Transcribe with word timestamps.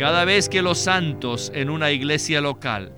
Cada 0.00 0.24
vez 0.24 0.48
que 0.48 0.62
los 0.62 0.78
santos 0.78 1.52
en 1.54 1.68
una 1.68 1.90
iglesia 1.90 2.40
local 2.40 2.90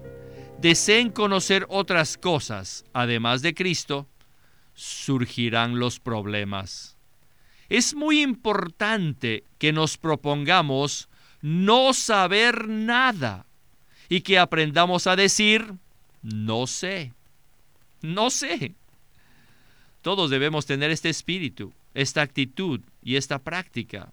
deseen 0.60 1.10
conocer 1.10 1.66
otras 1.68 2.16
cosas 2.16 2.84
además 2.92 3.42
de 3.42 3.54
Cristo, 3.54 4.06
surgirán 4.74 5.80
los 5.80 5.98
problemas. 5.98 6.96
Es 7.68 7.96
muy 7.96 8.22
importante 8.22 9.42
que 9.58 9.72
nos 9.72 9.98
propongamos 9.98 11.08
no 11.40 11.92
saber 11.92 12.68
nada 12.68 13.46
y 14.08 14.20
que 14.20 14.38
aprendamos 14.38 15.08
a 15.08 15.16
decir, 15.16 15.74
no 16.22 16.68
sé, 16.68 17.12
no 18.00 18.30
sé. 18.30 18.74
Todos 20.02 20.30
debemos 20.30 20.66
tener 20.66 20.92
este 20.92 21.08
espíritu, 21.08 21.72
esta 21.94 22.22
actitud 22.22 22.80
y 23.02 23.16
esta 23.16 23.40
práctica. 23.40 24.12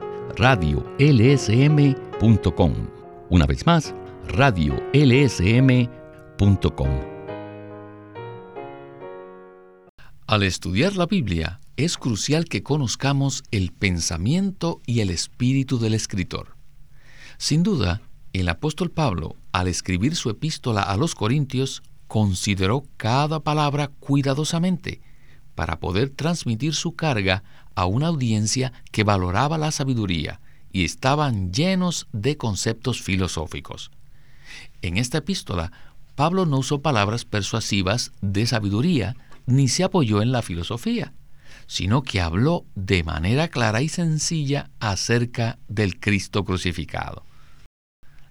radiolsm.com. 0.37 2.73
Una 3.29 3.45
vez 3.45 3.65
más, 3.65 3.93
radiolsm.com. 4.27 6.89
Al 10.27 10.43
estudiar 10.43 10.95
la 10.95 11.07
Biblia, 11.07 11.59
es 11.75 11.97
crucial 11.97 12.45
que 12.45 12.63
conozcamos 12.63 13.43
el 13.51 13.71
pensamiento 13.71 14.81
y 14.85 15.01
el 15.01 15.09
espíritu 15.09 15.79
del 15.79 15.93
escritor. 15.93 16.55
Sin 17.37 17.63
duda, 17.63 18.01
el 18.33 18.47
apóstol 18.47 18.91
Pablo, 18.91 19.35
al 19.51 19.67
escribir 19.67 20.15
su 20.15 20.29
epístola 20.29 20.83
a 20.83 20.95
los 20.95 21.15
Corintios, 21.15 21.83
consideró 22.07 22.83
cada 22.97 23.41
palabra 23.41 23.87
cuidadosamente 23.87 25.01
para 25.55 25.79
poder 25.79 26.09
transmitir 26.09 26.75
su 26.75 26.95
carga 26.95 27.43
a 27.75 27.85
una 27.85 28.07
audiencia 28.07 28.73
que 28.91 29.03
valoraba 29.03 29.57
la 29.57 29.71
sabiduría 29.71 30.39
y 30.71 30.85
estaban 30.85 31.51
llenos 31.51 32.07
de 32.11 32.37
conceptos 32.37 33.01
filosóficos. 33.01 33.91
En 34.81 34.97
esta 34.97 35.19
epístola, 35.19 35.71
Pablo 36.15 36.45
no 36.45 36.57
usó 36.59 36.81
palabras 36.81 37.25
persuasivas 37.25 38.11
de 38.21 38.45
sabiduría 38.45 39.15
ni 39.45 39.67
se 39.67 39.83
apoyó 39.83 40.21
en 40.21 40.31
la 40.31 40.41
filosofía, 40.41 41.13
sino 41.67 42.03
que 42.03 42.21
habló 42.21 42.65
de 42.75 43.03
manera 43.03 43.47
clara 43.47 43.81
y 43.81 43.89
sencilla 43.89 44.69
acerca 44.79 45.57
del 45.67 45.99
Cristo 45.99 46.43
crucificado. 46.45 47.25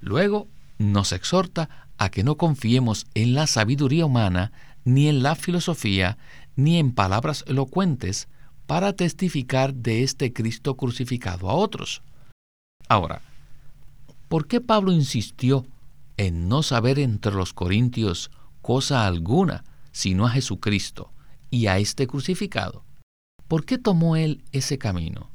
Luego 0.01 0.49
nos 0.79 1.13
exhorta 1.13 1.89
a 1.99 2.11
que 2.11 2.25
no 2.25 2.37
confiemos 2.37 3.07
en 3.15 3.35
la 3.35 3.47
sabiduría 3.47 4.07
humana, 4.07 4.53
ni 4.85 5.09
en 5.09 5.23
la 5.23 5.35
filosofía, 5.35 6.17
ni 6.57 6.79
en 6.79 6.93
palabras 6.93 7.45
elocuentes 7.47 8.29
para 8.71 8.93
testificar 8.93 9.75
de 9.75 10.05
este 10.05 10.33
Cristo 10.33 10.77
crucificado 10.77 11.51
a 11.51 11.55
otros. 11.55 12.03
Ahora, 12.87 13.21
¿por 14.29 14.47
qué 14.47 14.61
Pablo 14.61 14.93
insistió 14.93 15.67
en 16.17 16.49
no 16.49 16.63
saber 16.63 17.01
entre 17.01 17.33
los 17.33 17.53
corintios 17.53 18.31
cosa 18.63 19.09
alguna 19.09 19.65
sino 19.91 20.25
a 20.25 20.31
Jesucristo 20.31 21.11
y 21.51 21.67
a 21.67 21.79
este 21.79 22.07
crucificado? 22.07 22.85
¿Por 23.49 23.65
qué 23.65 23.77
tomó 23.77 24.15
él 24.15 24.45
ese 24.53 24.79
camino? 24.79 25.31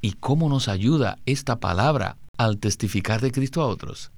¿Y 0.00 0.12
cómo 0.12 0.48
nos 0.48 0.68
ayuda 0.68 1.18
esta 1.26 1.60
palabra 1.60 2.16
al 2.38 2.56
testificar 2.56 3.20
de 3.20 3.32
Cristo 3.32 3.60
a 3.60 3.66
otros? 3.66 4.12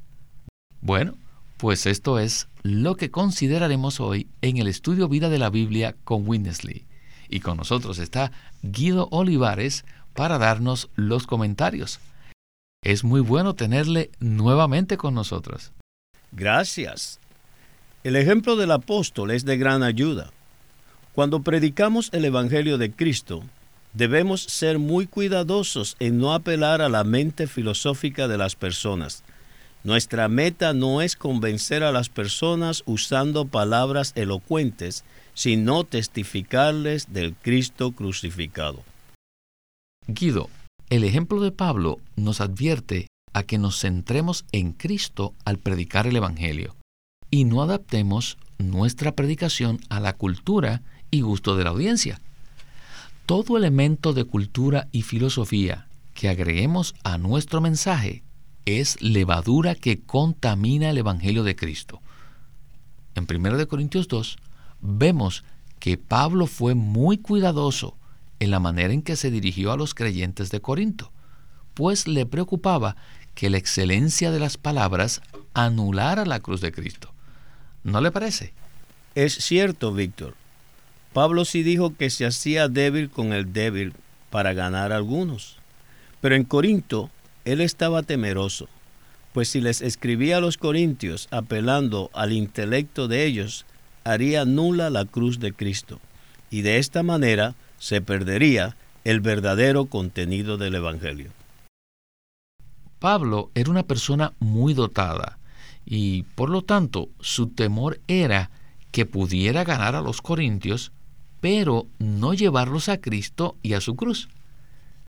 Bueno, 0.80 1.14
pues 1.56 1.86
esto 1.86 2.20
es 2.20 2.46
lo 2.62 2.94
que 2.94 3.10
consideraremos 3.10 3.98
hoy 3.98 4.28
en 4.42 4.58
el 4.58 4.68
estudio 4.68 5.08
Vida 5.08 5.28
de 5.28 5.38
la 5.38 5.50
Biblia 5.50 5.96
con 6.04 6.28
Winnesley. 6.28 6.86
Y 7.28 7.40
con 7.40 7.56
nosotros 7.56 7.98
está 7.98 8.32
Guido 8.62 9.08
Olivares 9.10 9.84
para 10.14 10.38
darnos 10.38 10.90
los 10.94 11.26
comentarios. 11.26 12.00
Es 12.82 13.04
muy 13.04 13.20
bueno 13.20 13.54
tenerle 13.54 14.10
nuevamente 14.20 14.96
con 14.96 15.14
nosotros. 15.14 15.72
Gracias. 16.32 17.18
El 18.02 18.16
ejemplo 18.16 18.56
del 18.56 18.70
apóstol 18.70 19.30
es 19.30 19.44
de 19.44 19.56
gran 19.56 19.82
ayuda. 19.82 20.30
Cuando 21.14 21.42
predicamos 21.42 22.10
el 22.12 22.24
Evangelio 22.24 22.76
de 22.76 22.92
Cristo, 22.92 23.42
debemos 23.94 24.42
ser 24.42 24.78
muy 24.78 25.06
cuidadosos 25.06 25.96
en 26.00 26.18
no 26.18 26.34
apelar 26.34 26.82
a 26.82 26.88
la 26.88 27.04
mente 27.04 27.46
filosófica 27.46 28.28
de 28.28 28.36
las 28.36 28.56
personas. 28.56 29.22
Nuestra 29.84 30.28
meta 30.28 30.72
no 30.72 31.00
es 31.00 31.14
convencer 31.14 31.82
a 31.82 31.92
las 31.92 32.08
personas 32.08 32.82
usando 32.86 33.46
palabras 33.46 34.12
elocuentes, 34.16 35.04
sino 35.34 35.84
testificarles 35.84 37.12
del 37.12 37.34
Cristo 37.34 37.92
crucificado. 37.92 38.82
Guido, 40.06 40.48
el 40.90 41.04
ejemplo 41.04 41.40
de 41.40 41.50
Pablo 41.50 41.98
nos 42.16 42.40
advierte 42.40 43.08
a 43.32 43.42
que 43.42 43.58
nos 43.58 43.80
centremos 43.80 44.44
en 44.52 44.72
Cristo 44.72 45.34
al 45.44 45.58
predicar 45.58 46.06
el 46.06 46.16
Evangelio 46.16 46.76
y 47.30 47.44
no 47.44 47.62
adaptemos 47.62 48.38
nuestra 48.58 49.12
predicación 49.12 49.80
a 49.88 49.98
la 49.98 50.12
cultura 50.12 50.82
y 51.10 51.22
gusto 51.22 51.56
de 51.56 51.64
la 51.64 51.70
audiencia. 51.70 52.20
Todo 53.26 53.56
elemento 53.56 54.12
de 54.12 54.24
cultura 54.24 54.88
y 54.92 55.02
filosofía 55.02 55.88
que 56.14 56.28
agreguemos 56.28 56.94
a 57.02 57.18
nuestro 57.18 57.60
mensaje 57.60 58.22
es 58.66 59.00
levadura 59.02 59.74
que 59.74 60.00
contamina 60.00 60.90
el 60.90 60.98
Evangelio 60.98 61.42
de 61.42 61.56
Cristo. 61.56 62.00
En 63.14 63.26
1 63.28 63.66
Corintios 63.68 64.08
2 64.08 64.38
vemos 64.84 65.44
que 65.80 65.96
Pablo 65.96 66.46
fue 66.46 66.74
muy 66.74 67.18
cuidadoso 67.18 67.96
en 68.38 68.50
la 68.50 68.60
manera 68.60 68.92
en 68.92 69.02
que 69.02 69.16
se 69.16 69.30
dirigió 69.30 69.72
a 69.72 69.76
los 69.76 69.94
creyentes 69.94 70.50
de 70.50 70.60
Corinto, 70.60 71.10
pues 71.72 72.06
le 72.06 72.26
preocupaba 72.26 72.96
que 73.34 73.50
la 73.50 73.58
excelencia 73.58 74.30
de 74.30 74.38
las 74.38 74.58
palabras 74.58 75.22
anulara 75.54 76.24
la 76.26 76.40
cruz 76.40 76.60
de 76.60 76.70
Cristo. 76.70 77.12
¿No 77.82 78.00
le 78.00 78.12
parece? 78.12 78.52
Es 79.14 79.34
cierto, 79.34 79.92
Víctor. 79.92 80.34
Pablo 81.12 81.44
sí 81.44 81.62
dijo 81.62 81.96
que 81.96 82.10
se 82.10 82.26
hacía 82.26 82.68
débil 82.68 83.08
con 83.08 83.32
el 83.32 83.52
débil 83.52 83.94
para 84.30 84.52
ganar 84.52 84.92
a 84.92 84.96
algunos. 84.96 85.56
Pero 86.20 86.34
en 86.34 86.44
Corinto 86.44 87.10
él 87.44 87.60
estaba 87.60 88.02
temeroso, 88.02 88.68
pues 89.32 89.48
si 89.48 89.60
les 89.60 89.80
escribía 89.80 90.38
a 90.38 90.40
los 90.40 90.58
corintios 90.58 91.28
apelando 91.30 92.10
al 92.14 92.32
intelecto 92.32 93.08
de 93.08 93.26
ellos, 93.26 93.66
haría 94.04 94.44
nula 94.44 94.90
la 94.90 95.04
cruz 95.04 95.40
de 95.40 95.52
Cristo. 95.52 96.00
Y 96.50 96.62
de 96.62 96.78
esta 96.78 97.02
manera 97.02 97.54
se 97.78 98.00
perdería 98.00 98.76
el 99.02 99.20
verdadero 99.20 99.86
contenido 99.86 100.56
del 100.56 100.76
Evangelio. 100.76 101.30
Pablo 102.98 103.50
era 103.54 103.70
una 103.70 103.82
persona 103.82 104.32
muy 104.38 104.72
dotada 104.72 105.38
y 105.84 106.22
por 106.34 106.48
lo 106.48 106.62
tanto 106.62 107.10
su 107.20 107.48
temor 107.48 108.00
era 108.08 108.50
que 108.90 109.04
pudiera 109.04 109.64
ganar 109.64 109.94
a 109.94 110.00
los 110.00 110.22
corintios, 110.22 110.92
pero 111.40 111.86
no 111.98 112.32
llevarlos 112.32 112.88
a 112.88 112.98
Cristo 112.98 113.56
y 113.62 113.74
a 113.74 113.80
su 113.80 113.96
cruz. 113.96 114.28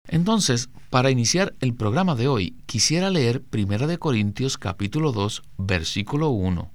Entonces, 0.08 0.70
para 0.90 1.12
iniciar 1.12 1.54
el 1.60 1.76
programa 1.76 2.16
de 2.16 2.28
hoy, 2.28 2.56
quisiera 2.66 3.10
leer 3.10 3.44
1 3.54 3.88
de 3.88 3.98
Corintios 3.98 4.58
capítulo 4.58 5.12
2, 5.12 5.44
versículo 5.58 6.30
1. 6.30 6.72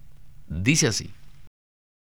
Dice 0.48 0.86
así: 0.86 1.10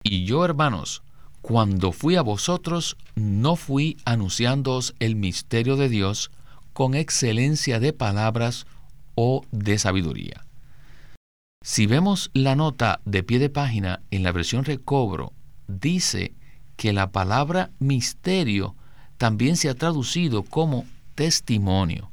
Y 0.03 0.25
yo, 0.25 0.43
hermanos, 0.45 1.03
cuando 1.41 1.91
fui 1.91 2.15
a 2.15 2.21
vosotros, 2.21 2.97
no 3.15 3.55
fui 3.55 3.97
anunciándoos 4.05 4.95
el 4.99 5.15
misterio 5.15 5.75
de 5.75 5.89
Dios 5.89 6.31
con 6.73 6.95
excelencia 6.95 7.79
de 7.79 7.93
palabras 7.93 8.65
o 9.15 9.43
de 9.51 9.77
sabiduría. 9.77 10.45
Si 11.63 11.85
vemos 11.85 12.31
la 12.33 12.55
nota 12.55 13.01
de 13.05 13.23
pie 13.23 13.37
de 13.37 13.49
página 13.49 14.01
en 14.09 14.23
la 14.23 14.31
versión 14.31 14.65
recobro, 14.65 15.33
dice 15.67 16.33
que 16.75 16.93
la 16.93 17.11
palabra 17.11 17.69
misterio 17.79 18.75
también 19.17 19.57
se 19.57 19.69
ha 19.69 19.75
traducido 19.75 20.41
como 20.43 20.85
testimonio. 21.13 22.11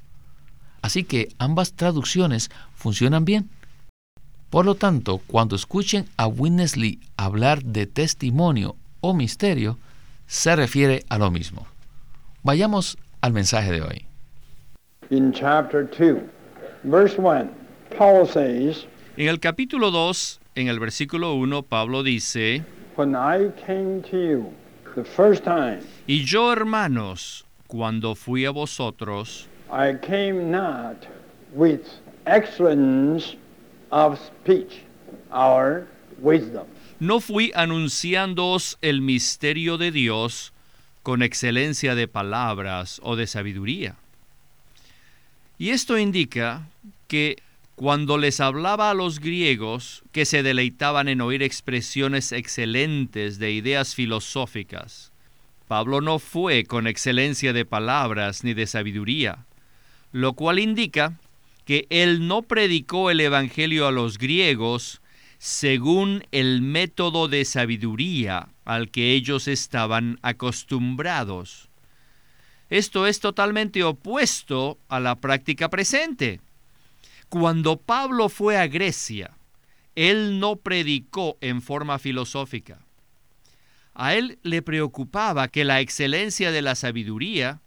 Así 0.82 1.04
que 1.04 1.28
ambas 1.38 1.72
traducciones 1.72 2.50
funcionan 2.74 3.24
bien. 3.24 3.50
Por 4.50 4.64
lo 4.64 4.74
tanto, 4.74 5.20
cuando 5.26 5.56
escuchen 5.56 6.06
a 6.16 6.26
Winnesley 6.26 7.00
hablar 7.16 7.62
de 7.62 7.86
testimonio 7.86 8.76
o 9.00 9.12
misterio 9.12 9.78
se 10.26 10.56
refiere 10.56 11.04
a 11.10 11.18
lo 11.18 11.30
mismo. 11.30 11.66
Vayamos 12.42 12.96
al 13.20 13.32
mensaje 13.32 13.72
de 13.72 13.82
hoy. 13.82 14.06
verse 16.82 17.18
1, 17.18 17.50
Paul 17.98 18.26
says, 18.26 18.86
En 19.16 19.28
el 19.28 19.38
capítulo 19.38 19.90
2, 19.90 20.40
en 20.54 20.68
el 20.68 20.78
versículo 20.78 21.34
1, 21.34 21.62
Pablo 21.64 22.02
dice, 22.02 22.64
When 22.96 23.14
I 23.14 23.50
came 23.66 24.02
to 24.10 24.16
you 24.16 24.52
the 24.94 25.04
first 25.04 25.44
time, 25.44 25.80
Y 26.06 26.24
yo, 26.24 26.52
hermanos, 26.52 27.44
cuando 27.66 28.14
fui 28.14 28.46
a 28.46 28.50
vosotros, 28.50 29.46
I 29.70 29.94
came 30.00 30.50
not 30.50 31.06
with 31.54 31.82
excellence 32.26 33.36
wisdom, 36.20 36.66
no 37.00 37.20
fui 37.20 37.52
anunciándoos 37.54 38.78
el 38.82 39.00
misterio 39.00 39.78
de 39.78 39.92
Dios 39.92 40.52
con 41.02 41.22
excelencia 41.22 41.94
de 41.94 42.08
palabras 42.08 43.00
o 43.02 43.16
de 43.16 43.26
sabiduría. 43.26 43.96
Y 45.58 45.70
esto 45.70 45.96
indica 45.98 46.68
que 47.06 47.36
cuando 47.74 48.18
les 48.18 48.40
hablaba 48.40 48.90
a 48.90 48.94
los 48.94 49.20
griegos 49.20 50.02
que 50.12 50.24
se 50.24 50.42
deleitaban 50.42 51.08
en 51.08 51.20
oír 51.20 51.42
expresiones 51.42 52.32
excelentes 52.32 53.38
de 53.38 53.52
ideas 53.52 53.94
filosóficas, 53.94 55.12
Pablo 55.68 56.00
no 56.00 56.18
fue 56.18 56.64
con 56.64 56.86
excelencia 56.86 57.52
de 57.52 57.64
palabras 57.64 58.42
ni 58.42 58.54
de 58.54 58.66
sabiduría, 58.66 59.46
lo 60.12 60.32
cual 60.32 60.58
indica 60.58 61.18
que 61.68 61.86
él 61.90 62.26
no 62.26 62.40
predicó 62.40 63.10
el 63.10 63.20
Evangelio 63.20 63.86
a 63.86 63.92
los 63.92 64.16
griegos 64.16 65.02
según 65.36 66.24
el 66.32 66.62
método 66.62 67.28
de 67.28 67.44
sabiduría 67.44 68.48
al 68.64 68.90
que 68.90 69.12
ellos 69.12 69.48
estaban 69.48 70.18
acostumbrados. 70.22 71.68
Esto 72.70 73.06
es 73.06 73.20
totalmente 73.20 73.84
opuesto 73.84 74.78
a 74.88 74.98
la 74.98 75.16
práctica 75.16 75.68
presente. 75.68 76.40
Cuando 77.28 77.76
Pablo 77.76 78.30
fue 78.30 78.56
a 78.56 78.66
Grecia, 78.66 79.36
él 79.94 80.40
no 80.40 80.56
predicó 80.56 81.36
en 81.42 81.60
forma 81.60 81.98
filosófica. 81.98 82.78
A 83.92 84.14
él 84.14 84.38
le 84.42 84.62
preocupaba 84.62 85.48
que 85.48 85.66
la 85.66 85.80
excelencia 85.80 86.50
de 86.50 86.62
la 86.62 86.74
sabiduría 86.74 87.60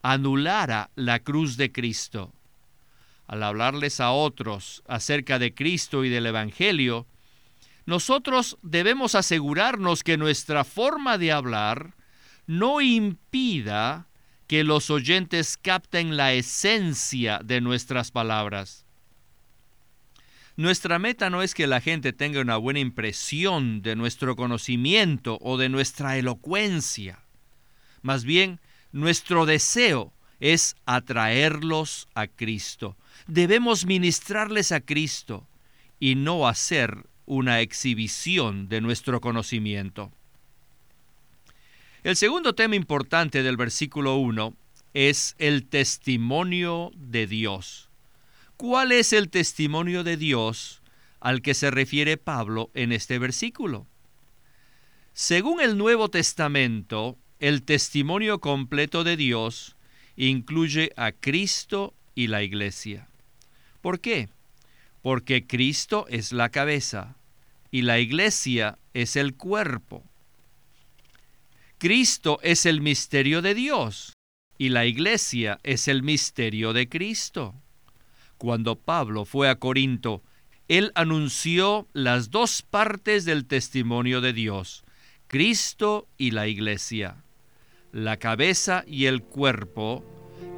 anulara 0.00 0.88
la 0.94 1.18
cruz 1.18 1.58
de 1.58 1.70
Cristo. 1.70 2.32
Al 3.32 3.44
hablarles 3.44 3.98
a 3.98 4.10
otros 4.10 4.82
acerca 4.86 5.38
de 5.38 5.54
Cristo 5.54 6.04
y 6.04 6.10
del 6.10 6.26
Evangelio, 6.26 7.06
nosotros 7.86 8.58
debemos 8.60 9.14
asegurarnos 9.14 10.04
que 10.04 10.18
nuestra 10.18 10.64
forma 10.64 11.16
de 11.16 11.32
hablar 11.32 11.94
no 12.46 12.82
impida 12.82 14.06
que 14.46 14.64
los 14.64 14.90
oyentes 14.90 15.56
capten 15.56 16.18
la 16.18 16.34
esencia 16.34 17.40
de 17.42 17.62
nuestras 17.62 18.10
palabras. 18.10 18.84
Nuestra 20.56 20.98
meta 20.98 21.30
no 21.30 21.40
es 21.40 21.54
que 21.54 21.66
la 21.66 21.80
gente 21.80 22.12
tenga 22.12 22.42
una 22.42 22.58
buena 22.58 22.80
impresión 22.80 23.80
de 23.80 23.96
nuestro 23.96 24.36
conocimiento 24.36 25.38
o 25.40 25.56
de 25.56 25.70
nuestra 25.70 26.18
elocuencia. 26.18 27.20
Más 28.02 28.24
bien, 28.24 28.60
nuestro 28.92 29.46
deseo 29.46 30.12
es 30.38 30.76
atraerlos 30.84 32.08
a 32.14 32.26
Cristo. 32.26 32.98
Debemos 33.26 33.86
ministrarles 33.86 34.72
a 34.72 34.80
Cristo 34.80 35.46
y 36.00 36.14
no 36.14 36.48
hacer 36.48 37.06
una 37.26 37.60
exhibición 37.60 38.68
de 38.68 38.80
nuestro 38.80 39.20
conocimiento. 39.20 40.10
El 42.02 42.16
segundo 42.16 42.54
tema 42.54 42.74
importante 42.74 43.42
del 43.42 43.56
versículo 43.56 44.16
1 44.16 44.54
es 44.94 45.36
el 45.38 45.64
testimonio 45.64 46.90
de 46.96 47.26
Dios. 47.26 47.88
¿Cuál 48.56 48.92
es 48.92 49.12
el 49.12 49.30
testimonio 49.30 50.02
de 50.04 50.16
Dios 50.16 50.82
al 51.20 51.42
que 51.42 51.54
se 51.54 51.70
refiere 51.70 52.16
Pablo 52.16 52.70
en 52.74 52.92
este 52.92 53.18
versículo? 53.18 53.86
Según 55.12 55.60
el 55.60 55.78
Nuevo 55.78 56.08
Testamento, 56.08 57.18
el 57.38 57.62
testimonio 57.62 58.40
completo 58.40 59.04
de 59.04 59.16
Dios 59.16 59.76
incluye 60.16 60.92
a 60.96 61.12
Cristo 61.12 61.94
y 62.14 62.26
la 62.26 62.42
iglesia. 62.42 63.08
¿Por 63.82 64.00
qué? 64.00 64.30
Porque 65.02 65.46
Cristo 65.46 66.06
es 66.08 66.32
la 66.32 66.48
cabeza 66.48 67.16
y 67.70 67.82
la 67.82 67.98
iglesia 67.98 68.78
es 68.94 69.16
el 69.16 69.34
cuerpo. 69.34 70.04
Cristo 71.78 72.38
es 72.42 72.64
el 72.64 72.80
misterio 72.80 73.42
de 73.42 73.54
Dios 73.54 74.12
y 74.56 74.68
la 74.68 74.86
iglesia 74.86 75.58
es 75.64 75.88
el 75.88 76.04
misterio 76.04 76.72
de 76.72 76.88
Cristo. 76.88 77.54
Cuando 78.38 78.76
Pablo 78.76 79.24
fue 79.24 79.48
a 79.48 79.56
Corinto, 79.56 80.22
él 80.68 80.92
anunció 80.94 81.88
las 81.92 82.30
dos 82.30 82.62
partes 82.62 83.24
del 83.24 83.46
testimonio 83.46 84.20
de 84.20 84.32
Dios, 84.32 84.84
Cristo 85.26 86.06
y 86.16 86.30
la 86.30 86.46
iglesia, 86.46 87.16
la 87.90 88.16
cabeza 88.18 88.84
y 88.86 89.06
el 89.06 89.22
cuerpo, 89.22 90.04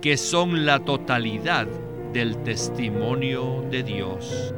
que 0.04 0.18
son 0.18 0.66
la 0.66 0.80
totalidad 0.80 1.66
del 2.12 2.36
testimonio 2.42 3.66
de 3.70 3.82
Dios. 3.82 4.52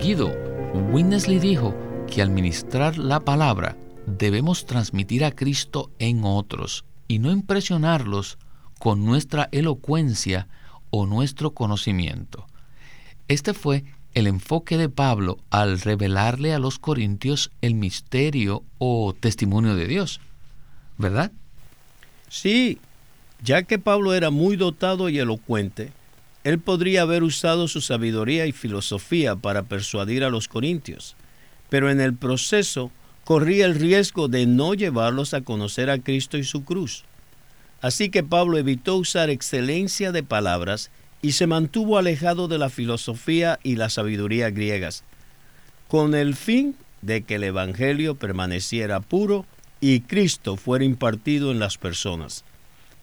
Guido, 0.00 0.32
Winnesley 0.92 1.40
dijo 1.40 1.74
que 2.06 2.22
al 2.22 2.30
ministrar 2.30 2.98
la 2.98 3.18
palabra 3.18 3.76
debemos 4.06 4.66
transmitir 4.66 5.24
a 5.24 5.32
Cristo 5.32 5.90
en 5.98 6.22
otros 6.22 6.84
y 7.08 7.18
no 7.18 7.32
impresionarlos 7.32 8.38
con 8.78 9.04
nuestra 9.04 9.48
elocuencia 9.50 10.46
o 10.90 11.04
nuestro 11.04 11.54
conocimiento. 11.54 12.46
Este 13.26 13.52
fue 13.52 13.82
el 14.14 14.28
enfoque 14.28 14.76
de 14.76 14.88
Pablo 14.88 15.38
al 15.50 15.80
revelarle 15.80 16.54
a 16.54 16.60
los 16.60 16.78
corintios 16.78 17.50
el 17.62 17.74
misterio 17.74 18.62
o 18.78 19.12
testimonio 19.12 19.74
de 19.74 19.88
Dios, 19.88 20.20
¿verdad? 20.98 21.32
Sí, 22.28 22.78
ya 23.42 23.64
que 23.64 23.78
Pablo 23.78 24.14
era 24.14 24.30
muy 24.30 24.56
dotado 24.56 25.08
y 25.08 25.18
elocuente, 25.18 25.92
él 26.44 26.58
podría 26.58 27.02
haber 27.02 27.22
usado 27.22 27.68
su 27.68 27.80
sabiduría 27.80 28.46
y 28.46 28.52
filosofía 28.52 29.36
para 29.36 29.64
persuadir 29.64 30.24
a 30.24 30.30
los 30.30 30.48
corintios, 30.48 31.16
pero 31.68 31.90
en 31.90 32.00
el 32.00 32.14
proceso 32.14 32.90
corría 33.24 33.66
el 33.66 33.74
riesgo 33.74 34.28
de 34.28 34.46
no 34.46 34.74
llevarlos 34.74 35.34
a 35.34 35.42
conocer 35.42 35.90
a 35.90 35.98
Cristo 35.98 36.38
y 36.38 36.44
su 36.44 36.64
cruz. 36.64 37.04
Así 37.80 38.10
que 38.10 38.22
Pablo 38.22 38.58
evitó 38.58 38.96
usar 38.96 39.30
excelencia 39.30 40.12
de 40.12 40.22
palabras 40.22 40.90
y 41.20 41.32
se 41.32 41.46
mantuvo 41.46 41.98
alejado 41.98 42.48
de 42.48 42.58
la 42.58 42.70
filosofía 42.70 43.58
y 43.62 43.76
la 43.76 43.90
sabiduría 43.90 44.50
griegas, 44.50 45.04
con 45.88 46.14
el 46.14 46.34
fin 46.34 46.76
de 47.00 47.22
que 47.22 47.36
el 47.36 47.44
Evangelio 47.44 48.16
permaneciera 48.16 49.00
puro 49.00 49.46
y 49.80 50.00
Cristo 50.00 50.56
fuera 50.56 50.84
impartido 50.84 51.50
en 51.50 51.58
las 51.58 51.78
personas. 51.78 52.44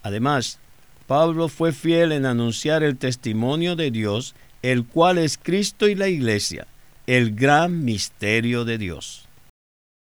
Además, 0.03 0.59
Pablo 1.07 1.47
fue 1.47 1.71
fiel 1.71 2.11
en 2.11 2.25
anunciar 2.25 2.83
el 2.83 2.97
testimonio 2.97 3.75
de 3.75 3.91
Dios, 3.91 4.35
el 4.61 4.85
cual 4.85 5.17
es 5.17 5.37
Cristo 5.37 5.87
y 5.87 5.95
la 5.95 6.07
Iglesia, 6.07 6.67
el 7.07 7.33
gran 7.35 7.83
misterio 7.83 8.65
de 8.65 8.77
Dios. 8.77 9.27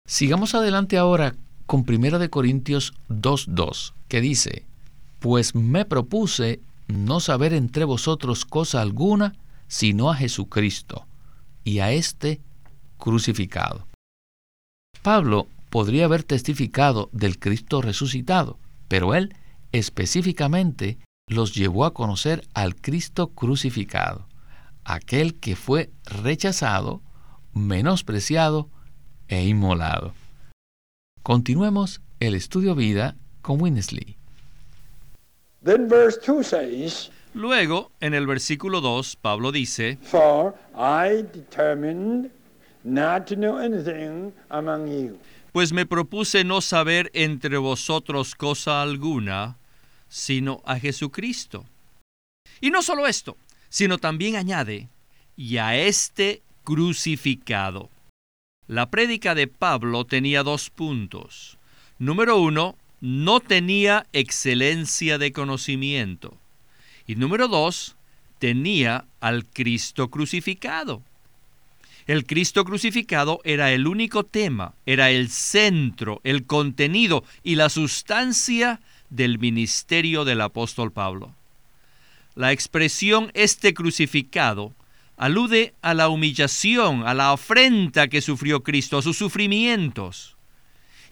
Sigamos 0.07 0.55
adelante 0.55 0.97
ahora 0.97 1.35
con 1.65 1.85
1 1.87 2.17
de 2.17 2.29
Corintios 2.29 2.93
2:2, 3.09 3.93
que 4.07 4.21
dice: 4.21 4.65
Pues 5.19 5.53
me 5.53 5.85
propuse 5.85 6.61
no 6.87 7.19
saber 7.19 7.53
entre 7.53 7.83
vosotros 7.83 8.45
cosa 8.45 8.81
alguna, 8.81 9.35
sino 9.67 10.09
a 10.09 10.15
Jesucristo, 10.15 11.05
y 11.63 11.79
a 11.79 11.91
éste 11.91 12.39
crucificado. 12.97 13.85
Pablo 15.01 15.47
podría 15.69 16.05
haber 16.05 16.23
testificado 16.23 17.09
del 17.11 17.37
Cristo 17.37 17.81
resucitado, 17.81 18.57
pero 18.87 19.13
él 19.13 19.35
específicamente 19.71 20.97
los 21.27 21.53
llevó 21.53 21.85
a 21.85 21.93
conocer 21.93 22.47
al 22.53 22.75
Cristo 22.75 23.29
crucificado, 23.29 24.27
aquel 24.85 25.39
que 25.39 25.55
fue 25.55 25.89
rechazado, 26.05 27.01
menospreciado 27.53 28.69
e 29.27 29.45
inmolado. 29.45 30.13
Continuemos 31.23 32.01
el 32.19 32.33
estudio 32.33 32.75
vida 32.75 33.15
con 33.41 33.61
Winnesley. 33.61 34.17
Then 35.63 35.89
verse 35.89 36.19
2 36.25 36.47
says, 36.47 37.11
Luego, 37.33 37.91
en 37.99 38.13
el 38.13 38.25
versículo 38.25 38.81
2, 38.81 39.17
Pablo 39.17 39.51
dice, 39.51 39.97
For 40.01 40.55
I 40.75 41.23
determined 41.33 42.31
not 42.83 43.27
to 43.27 43.35
know 43.35 43.57
anything 43.59 44.33
among 44.49 44.87
you, 44.87 45.19
Pues 45.57 45.73
me 45.73 45.87
propuse 45.87 46.43
no 46.43 46.61
saber 46.61 47.09
entre 47.15 47.57
vosotros 47.57 48.35
cosa 48.35 48.83
alguna, 48.83 49.57
sino 50.07 50.61
a 50.65 50.77
Jesucristo. 50.77 51.65
Y 52.61 52.69
no 52.69 52.83
solo 52.83 53.07
esto, 53.07 53.37
sino 53.67 53.97
también 53.97 54.35
añade, 54.35 54.87
y 55.35 55.57
a 55.57 55.75
este 55.75 56.43
crucificado. 56.63 57.89
La 58.67 58.91
prédica 58.91 59.33
de 59.33 59.47
Pablo 59.47 60.05
tenía 60.05 60.43
dos 60.43 60.69
puntos. 60.69 61.57
Número 61.97 62.37
uno, 62.37 62.75
no 63.01 63.39
tenía 63.39 64.05
excelencia 64.13 65.17
de 65.17 65.31
conocimiento. 65.31 66.37
Y 67.07 67.15
número 67.15 67.47
dos, 67.47 67.95
tenía 68.37 69.05
al 69.21 69.43
Cristo 69.47 70.11
crucificado. 70.11 71.01
El 72.07 72.25
Cristo 72.25 72.63
crucificado 72.63 73.41
era 73.43 73.73
el 73.73 73.85
único 73.85 74.23
tema, 74.23 74.73
era 74.85 75.09
el 75.09 75.29
centro, 75.29 76.21
el 76.23 76.45
contenido 76.45 77.25
y 77.43 77.55
la 77.55 77.67
sustancia 77.67 78.79
del 79.09 79.39
ministerio 79.39 80.23
del 80.23 80.39
apóstol 80.39 80.93
Pablo. 80.93 81.35
La 82.33 82.53
expresión 82.53 83.29
este 83.33 83.73
crucificado 83.73 84.73
alude 85.17 85.73
a 85.81 85.93
la 85.93 86.07
humillación, 86.07 87.05
a 87.05 87.13
la 87.13 87.31
afrenta 87.31 88.07
que 88.07 88.21
sufrió 88.21 88.63
Cristo, 88.63 88.97
a 88.97 89.01
sus 89.01 89.17
sufrimientos. 89.17 90.37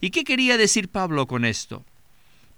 ¿Y 0.00 0.10
qué 0.10 0.24
quería 0.24 0.56
decir 0.56 0.88
Pablo 0.88 1.26
con 1.26 1.44
esto? 1.44 1.84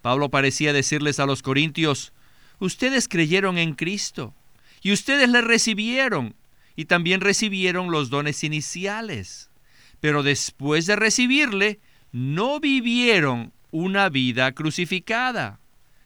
Pablo 0.01 0.29
parecía 0.29 0.73
decirles 0.73 1.19
a 1.19 1.27
los 1.27 1.43
corintios, 1.43 2.13
ustedes 2.61 3.09
creyeron 3.09 3.59
en 3.59 3.75
Cristo 3.75 4.33
y 4.81 4.93
ustedes 4.93 5.29
le 5.29 5.41
recibieron 5.41 6.35
y 6.79 6.85
también 6.85 7.21
recibieron 7.21 7.91
los 7.91 8.09
dones 8.09 8.45
iniciales. 8.45 9.51
Pero 9.99 10.23
después 10.23 10.87
de 10.87 10.95
recibirle, 10.95 11.81
no 12.13 12.61
vivieron 12.61 13.53
una 13.73 14.09
vida 14.09 14.53
crucificada. 14.53 15.59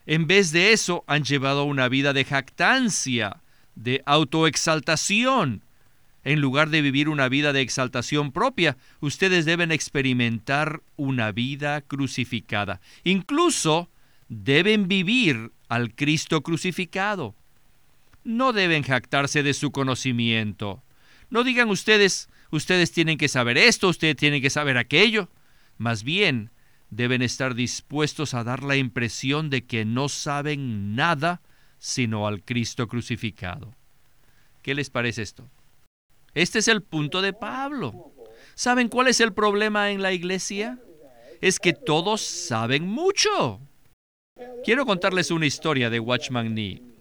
En 0.07 0.25
vez 0.25 0.51
de 0.51 0.73
eso, 0.73 1.03
han 1.05 1.25
llevado 1.25 1.65
una 1.65 1.89
vida 1.89 2.11
de 2.11 2.25
jactancia, 2.25 3.43
de 3.75 4.01
autoexaltación. 4.07 5.63
En 6.23 6.41
lugar 6.41 6.71
de 6.71 6.81
vivir 6.81 7.07
una 7.07 7.29
vida 7.29 7.53
de 7.53 7.61
exaltación 7.61 8.31
propia, 8.31 8.75
ustedes 8.99 9.45
deben 9.45 9.71
experimentar 9.71 10.81
una 10.95 11.31
vida 11.31 11.81
crucificada. 11.81 12.81
Incluso 13.03 13.91
deben 14.27 14.87
vivir 14.87 15.51
al 15.69 15.93
Cristo 15.93 16.41
crucificado 16.41 17.35
no 18.23 18.53
deben 18.53 18.83
jactarse 18.83 19.43
de 19.43 19.53
su 19.53 19.71
conocimiento. 19.71 20.83
No 21.29 21.43
digan 21.43 21.69
ustedes, 21.69 22.29
ustedes 22.51 22.91
tienen 22.91 23.17
que 23.17 23.27
saber 23.27 23.57
esto, 23.57 23.89
ustedes 23.89 24.15
tienen 24.15 24.41
que 24.41 24.49
saber 24.49 24.77
aquello. 24.77 25.29
Más 25.77 26.03
bien, 26.03 26.51
deben 26.89 27.21
estar 27.21 27.55
dispuestos 27.55 28.33
a 28.33 28.43
dar 28.43 28.63
la 28.63 28.75
impresión 28.75 29.49
de 29.49 29.65
que 29.65 29.85
no 29.85 30.09
saben 30.09 30.95
nada 30.95 31.41
sino 31.79 32.27
al 32.27 32.43
Cristo 32.43 32.87
crucificado. 32.87 33.75
¿Qué 34.61 34.73
les 34.73 34.89
parece 34.89 35.21
esto? 35.21 35.49
Este 36.33 36.59
es 36.59 36.67
el 36.67 36.81
punto 36.81 37.21
de 37.21 37.33
Pablo. 37.33 38.13
¿Saben 38.55 38.87
cuál 38.87 39.07
es 39.07 39.19
el 39.19 39.33
problema 39.33 39.91
en 39.91 40.01
la 40.01 40.13
iglesia? 40.13 40.79
Es 41.41 41.59
que 41.59 41.73
todos 41.73 42.21
saben 42.21 42.87
mucho. 42.87 43.59
Quiero 44.63 44.85
contarles 44.85 45.31
una 45.31 45.45
historia 45.45 45.89
de 45.89 45.99
Watchman 45.99 46.53
Nee. 46.55 46.92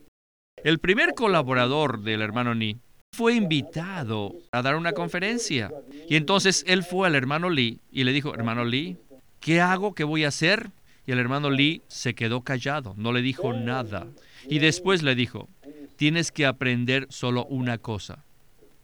El 0.64 0.78
primer 0.78 1.14
colaborador 1.14 2.02
del 2.02 2.23
hermano 2.23 2.54
Ni 2.54 2.76
fue 3.12 3.35
invitado 3.35 4.35
a 4.52 4.62
dar 4.62 4.76
una 4.76 4.92
conferencia. 4.92 5.73
Y 6.09 6.16
entonces 6.16 6.64
él 6.66 6.85
fue 6.85 7.07
al 7.09 7.14
hermano 7.14 7.50
Lee 7.50 7.81
y 7.90 8.04
le 8.04 8.12
dijo, 8.12 8.35
hermano 8.35 8.64
Lee, 8.64 8.97
¿qué 9.40 9.61
hago? 9.61 9.95
¿Qué 9.95 10.04
voy 10.04 10.25
a 10.25 10.28
hacer? 10.28 10.71
Y 11.04 11.12
el 11.12 11.19
hermano 11.19 11.50
Lee 11.50 11.83
se 11.88 12.14
quedó 12.14 12.42
callado, 12.42 12.95
no 12.97 13.12
le 13.12 13.23
dijo 13.23 13.52
nada. 13.52 14.07
Y 14.49 14.61
después 14.61 15.02
le 15.02 15.16
dijo, 15.16 15.49
tienes 15.97 16.31
que 16.31 16.47
aprender 16.47 17.07
solo 17.11 17.45
una 17.47 17.78
cosa. 17.78 18.25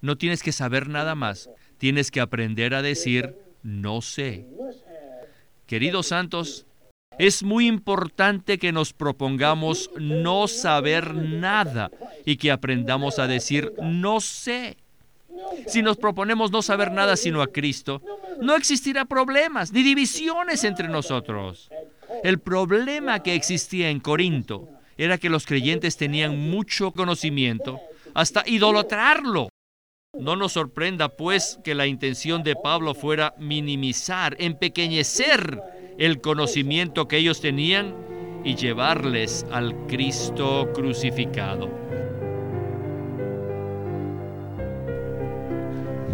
No 0.01 0.17
tienes 0.17 0.43
que 0.43 0.53
saber 0.53 0.89
nada 0.89 1.15
más. 1.15 1.49
Tienes 1.79 2.11
que 2.11 2.21
aprender 2.21 2.75
a 2.75 2.83
decir, 2.83 3.37
no 3.63 4.03
sé. 4.03 4.47
Queridos 5.67 6.09
santos, 6.09 6.67
es 7.19 7.43
muy 7.43 7.67
importante 7.67 8.59
que 8.59 8.73
nos 8.73 8.93
propongamos 8.93 9.91
no 9.99 10.47
saber 10.47 11.15
nada 11.15 11.91
y 12.25 12.37
que 12.37 12.51
aprendamos 12.51 13.19
a 13.19 13.27
decir 13.27 13.73
no 13.83 14.21
sé. 14.21 14.77
Si 15.67 15.83
nos 15.83 15.97
proponemos 15.97 16.51
no 16.51 16.63
saber 16.63 16.93
nada 16.93 17.17
sino 17.17 17.43
a 17.43 17.49
Cristo, 17.49 18.03
no 18.41 18.57
existirá 18.57 19.05
problemas 19.05 19.73
ni 19.73 19.83
divisiones 19.83 20.65
entre 20.65 20.89
nosotros. 20.89 21.71
El 22.23 22.39
problema 22.39 23.23
que 23.23 23.35
existía 23.35 23.91
en 23.91 24.01
Corinto 24.01 24.69
era 24.97 25.19
que 25.19 25.31
los 25.31 25.47
creyentes 25.47 25.97
tenían 25.97 26.39
mucho 26.51 26.91
conocimiento, 26.93 27.81
hasta 28.15 28.43
idolatrarlo. 28.47 29.49
No 30.19 30.35
nos 30.37 30.53
sorprenda, 30.53 31.11
pues, 31.11 31.61
que 31.63 31.75
la 31.75 31.87
intención 31.87 32.43
de 32.43 32.57
Pablo 32.57 32.95
fuera 32.95 33.35
minimizar, 33.39 34.35
empequeñecer 34.41 35.63
el 35.99 36.21
conocimiento 36.21 37.09
que 37.09 37.19
ellos 37.19 37.41
tenían 37.41 37.95
y 38.45 38.55
llevarles 38.55 39.45
al 39.51 39.75
Cristo 39.89 40.69
crucificado. 40.73 41.69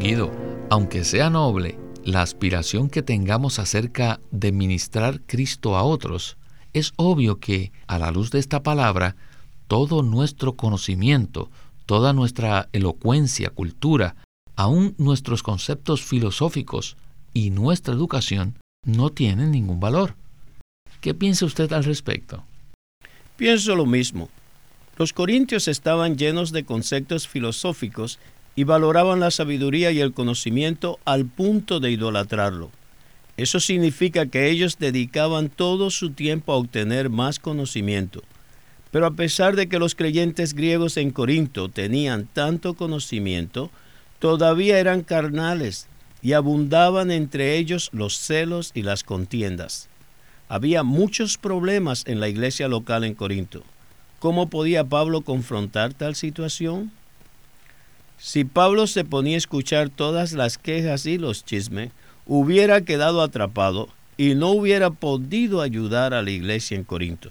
Guido, 0.01 0.31
aunque 0.71 1.05
sea 1.05 1.29
noble, 1.29 1.79
la 2.03 2.23
aspiración 2.23 2.89
que 2.89 3.03
tengamos 3.03 3.59
acerca 3.59 4.21
de 4.31 4.53
ministrar 4.53 5.21
Cristo 5.27 5.77
a 5.77 5.83
otros, 5.85 6.39
es 6.73 6.93
obvio 6.97 7.39
que, 7.39 7.71
a 7.87 7.99
la 7.99 8.11
luz 8.11 8.31
de 8.31 8.39
esta 8.39 8.63
palabra, 8.63 9.17
todo 9.69 10.03
nuestro 10.03 10.57
conocimiento, 10.57 11.51
toda 11.87 12.13
nuestra 12.15 12.69
elocuencia, 12.73 13.51
cultura, 13.51 14.17
aún 14.57 14.95
nuestros 14.97 15.43
conceptos 15.43 16.03
filosóficos 16.03 16.97
y 17.33 17.51
nuestra 17.51 17.95
educación 17.95 18.59
no 18.85 19.11
tienen 19.11 19.51
ningún 19.51 19.81
valor. 19.81 20.15
¿Qué 21.01 21.15
piensa 21.15 21.45
usted 21.45 21.73
al 21.73 21.85
respecto? 21.85 22.45
Pienso 23.37 23.75
lo 23.77 23.87
mismo. 23.87 24.29
Los 24.97 25.13
corintios 25.13 25.69
estaban 25.69 26.17
llenos 26.17 26.53
de 26.53 26.65
conceptos 26.65 27.27
filosóficos 27.27 28.19
y 28.55 28.65
valoraban 28.65 29.21
la 29.21 29.31
sabiduría 29.31 29.91
y 29.91 30.01
el 30.01 30.13
conocimiento 30.13 30.99
al 31.05 31.27
punto 31.27 31.81
de 31.81 31.91
idolatrarlo. 31.91 32.71
Eso 33.37 33.59
significa 33.59 34.27
que 34.27 34.49
ellos 34.49 34.79
dedicaban 34.79 35.49
todo 35.49 35.91
su 35.91 36.11
tiempo 36.11 36.53
a 36.53 36.57
obtener 36.57 37.11
más 37.11 37.41
conocimiento. 37.41 38.23
Pero 38.93 39.07
a 39.07 39.11
pesar 39.11 39.57
de 39.57 39.67
que 39.69 39.81
los 39.81 39.97
creyentes 39.97 40.55
griegos 40.55 40.97
en 40.97 41.11
Corinto 41.11 41.69
tenían 41.69 42.29
tanto 42.33 42.75
conocimiento, 42.75 43.71
todavía 44.21 44.79
eran 44.79 45.03
carnales 45.03 45.89
y 46.25 46.33
abundaban 46.33 47.11
entre 47.11 47.59
ellos 47.59 47.91
los 47.93 48.17
celos 48.17 48.73
y 48.75 48.83
las 48.83 49.05
contiendas. 49.05 49.91
Había 50.49 50.83
muchos 50.83 51.37
problemas 51.37 52.03
en 52.07 52.19
la 52.19 52.29
iglesia 52.29 52.67
local 52.67 53.05
en 53.05 53.15
Corinto. 53.15 53.63
¿Cómo 54.21 54.49
podía 54.49 54.85
Pablo 54.85 55.21
confrontar 55.21 55.93
tal 55.93 56.15
situación? 56.15 56.91
Si 58.17 58.45
Pablo 58.45 58.87
se 58.87 59.05
ponía 59.05 59.35
a 59.35 59.39
escuchar 59.39 59.91
todas 59.91 60.33
las 60.33 60.57
quejas 60.57 61.05
y 61.05 61.19
los 61.19 61.45
chismes, 61.45 61.91
hubiera 62.25 62.81
quedado 62.81 63.21
atrapado 63.21 63.91
y 64.17 64.35
no 64.35 64.49
hubiera 64.49 64.89
podido 64.89 65.61
ayudar 65.61 66.15
a 66.15 66.23
la 66.23 66.31
iglesia 66.31 66.75
en 66.79 66.85
Corinto. 66.85 67.29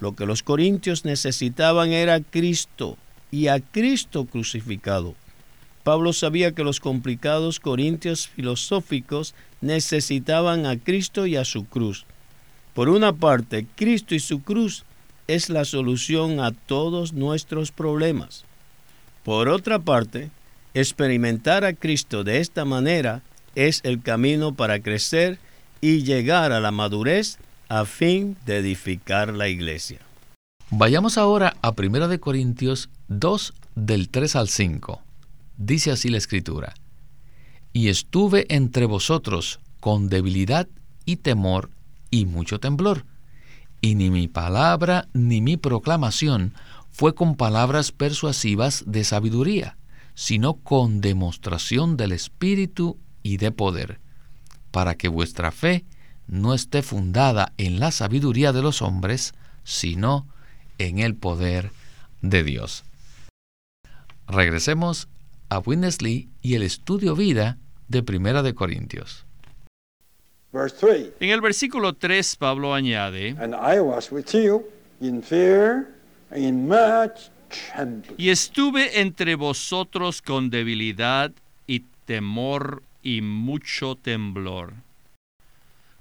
Lo 0.00 0.16
que 0.16 0.26
los 0.26 0.42
corintios 0.42 1.04
necesitaban 1.04 1.92
era 1.92 2.20
Cristo 2.20 2.96
y 3.30 3.46
a 3.46 3.60
Cristo 3.60 4.24
crucificado. 4.24 5.14
Pablo 5.86 6.12
sabía 6.12 6.50
que 6.50 6.64
los 6.64 6.80
complicados 6.80 7.60
corintios 7.60 8.26
filosóficos 8.26 9.36
necesitaban 9.60 10.66
a 10.66 10.76
Cristo 10.80 11.26
y 11.26 11.36
a 11.36 11.44
su 11.44 11.64
cruz. 11.64 12.06
Por 12.74 12.88
una 12.88 13.12
parte, 13.12 13.68
Cristo 13.76 14.16
y 14.16 14.18
su 14.18 14.42
cruz 14.42 14.84
es 15.28 15.48
la 15.48 15.64
solución 15.64 16.40
a 16.40 16.50
todos 16.50 17.12
nuestros 17.12 17.70
problemas. 17.70 18.44
Por 19.22 19.48
otra 19.48 19.78
parte, 19.78 20.30
experimentar 20.74 21.64
a 21.64 21.72
Cristo 21.72 22.24
de 22.24 22.40
esta 22.40 22.64
manera 22.64 23.22
es 23.54 23.80
el 23.84 24.02
camino 24.02 24.56
para 24.56 24.80
crecer 24.80 25.38
y 25.80 26.02
llegar 26.02 26.50
a 26.50 26.58
la 26.58 26.72
madurez 26.72 27.38
a 27.68 27.84
fin 27.84 28.36
de 28.44 28.56
edificar 28.56 29.32
la 29.32 29.46
iglesia. 29.46 30.00
Vayamos 30.70 31.16
ahora 31.16 31.54
a 31.62 31.70
1 31.70 32.18
Corintios 32.18 32.88
2 33.06 33.54
del 33.76 34.08
3 34.08 34.34
al 34.34 34.48
5. 34.48 35.05
Dice 35.56 35.90
así 35.90 36.08
la 36.08 36.18
escritura, 36.18 36.74
y 37.72 37.88
estuve 37.88 38.46
entre 38.54 38.86
vosotros 38.86 39.60
con 39.80 40.08
debilidad 40.08 40.68
y 41.04 41.16
temor 41.16 41.70
y 42.10 42.26
mucho 42.26 42.60
temblor, 42.60 43.04
y 43.80 43.94
ni 43.94 44.10
mi 44.10 44.28
palabra 44.28 45.08
ni 45.12 45.40
mi 45.40 45.56
proclamación 45.56 46.54
fue 46.90 47.14
con 47.14 47.36
palabras 47.36 47.92
persuasivas 47.92 48.84
de 48.86 49.04
sabiduría, 49.04 49.76
sino 50.14 50.54
con 50.54 51.00
demostración 51.00 51.96
del 51.96 52.12
Espíritu 52.12 52.98
y 53.22 53.36
de 53.36 53.50
poder, 53.50 54.00
para 54.70 54.94
que 54.94 55.08
vuestra 55.08 55.52
fe 55.52 55.84
no 56.26 56.54
esté 56.54 56.82
fundada 56.82 57.52
en 57.58 57.80
la 57.80 57.92
sabiduría 57.92 58.52
de 58.52 58.62
los 58.62 58.82
hombres, 58.82 59.34
sino 59.64 60.26
en 60.78 60.98
el 60.98 61.14
poder 61.14 61.70
de 62.22 62.42
Dios. 62.42 62.84
Regresemos 64.26 65.08
a 65.48 65.58
Winnesley 65.58 66.28
y 66.42 66.54
el 66.54 66.62
estudio 66.62 67.14
vida 67.14 67.58
de 67.88 68.02
Primera 68.02 68.42
de 68.42 68.54
Corintios. 68.54 69.24
En 71.20 71.30
el 71.30 71.40
versículo 71.40 71.92
3 71.92 72.36
Pablo 72.36 72.74
añade, 72.74 73.36
And 73.38 73.54
I 73.54 73.80
was 73.80 74.10
with 74.10 74.32
you 74.32 74.64
in 75.00 75.22
fear 75.22 75.88
in 76.34 76.66
much 76.66 77.30
trembling. 77.48 78.14
Y 78.16 78.30
estuve 78.30 79.00
entre 79.00 79.34
vosotros 79.34 80.22
con 80.22 80.48
debilidad 80.48 81.32
y 81.66 81.84
temor 82.06 82.82
y 83.02 83.20
mucho 83.20 83.96
temblor. 83.96 84.72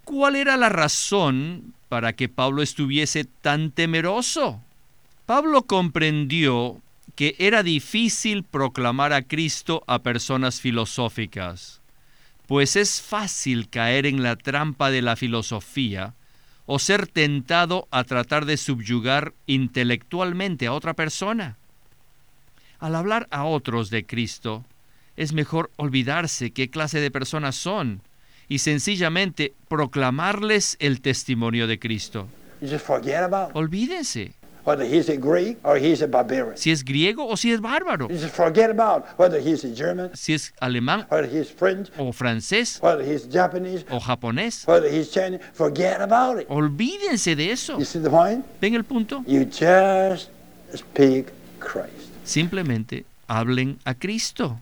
¿Cuál 0.05 0.35
era 0.35 0.55
la 0.55 0.69
razón 0.69 1.73
para 1.89 2.13
que 2.13 2.29
Pablo 2.29 2.61
estuviese 2.61 3.25
tan 3.25 3.71
temeroso? 3.71 4.61
Pablo 5.25 5.63
comprendió 5.63 6.81
que 7.15 7.35
era 7.39 7.63
difícil 7.63 8.43
proclamar 8.43 9.13
a 9.13 9.21
Cristo 9.21 9.83
a 9.87 9.99
personas 9.99 10.59
filosóficas, 10.59 11.81
pues 12.45 12.75
es 12.75 13.01
fácil 13.01 13.69
caer 13.69 14.05
en 14.05 14.21
la 14.21 14.35
trampa 14.35 14.91
de 14.91 15.01
la 15.01 15.15
filosofía 15.15 16.13
o 16.65 16.77
ser 16.77 17.07
tentado 17.07 17.87
a 17.91 18.03
tratar 18.03 18.45
de 18.45 18.57
subyugar 18.57 19.33
intelectualmente 19.47 20.67
a 20.67 20.73
otra 20.73 20.93
persona. 20.93 21.57
Al 22.79 22.95
hablar 22.95 23.27
a 23.31 23.45
otros 23.45 23.89
de 23.89 24.05
Cristo, 24.05 24.65
es 25.15 25.31
mejor 25.31 25.71
olvidarse 25.77 26.51
qué 26.51 26.69
clase 26.69 26.99
de 26.99 27.11
personas 27.11 27.55
son 27.55 28.01
y 28.49 28.59
sencillamente 28.59 29.53
proclamarles 29.69 30.75
el 30.79 31.01
testimonio 31.01 31.67
de 31.67 31.79
Cristo. 31.79 32.27
Olvídense 33.53 34.33
whether 34.65 34.83
he's 34.83 35.07
a 35.09 35.15
Greek 35.17 35.57
or 35.63 35.77
he's 35.77 36.01
a 36.01 36.07
barbarian. 36.07 36.57
si 36.57 36.71
es 36.71 36.83
griego 36.83 37.25
o 37.27 37.37
si 37.37 37.51
es 37.51 37.61
bárbaro, 37.61 38.07
You 38.09 38.17
just 38.17 38.35
forget 38.35 38.69
about 38.69 39.05
whether 39.17 39.39
he's 39.39 39.63
a 39.63 39.69
German, 39.73 40.09
si 40.15 40.33
es 40.33 40.53
alemán 40.59 41.05
whether 41.09 41.27
he's 41.27 41.49
French, 41.51 41.89
o 41.97 42.11
francés 42.11 42.79
whether 42.81 43.03
he's 43.03 43.27
Japanese, 43.31 43.85
o 43.89 43.99
japonés. 43.99 44.65
whether 44.67 44.89
he's 44.89 45.11
Chinese. 45.11 45.39
Forget 45.53 46.01
about 46.01 46.41
it. 46.41 46.47
Olvídense 46.49 47.35
de 47.35 47.51
eso. 47.51 47.77
You 47.77 47.85
see 47.85 47.99
the 48.01 48.09
point? 48.09 48.45
¿Ven 48.59 48.73
el 48.75 48.83
punto? 48.83 49.23
You 49.27 49.45
just 49.45 50.29
speak 50.73 51.27
Christ. 51.59 52.09
Simplemente 52.23 53.05
hablen 53.27 53.77
a 53.85 53.93
Cristo. 53.93 54.59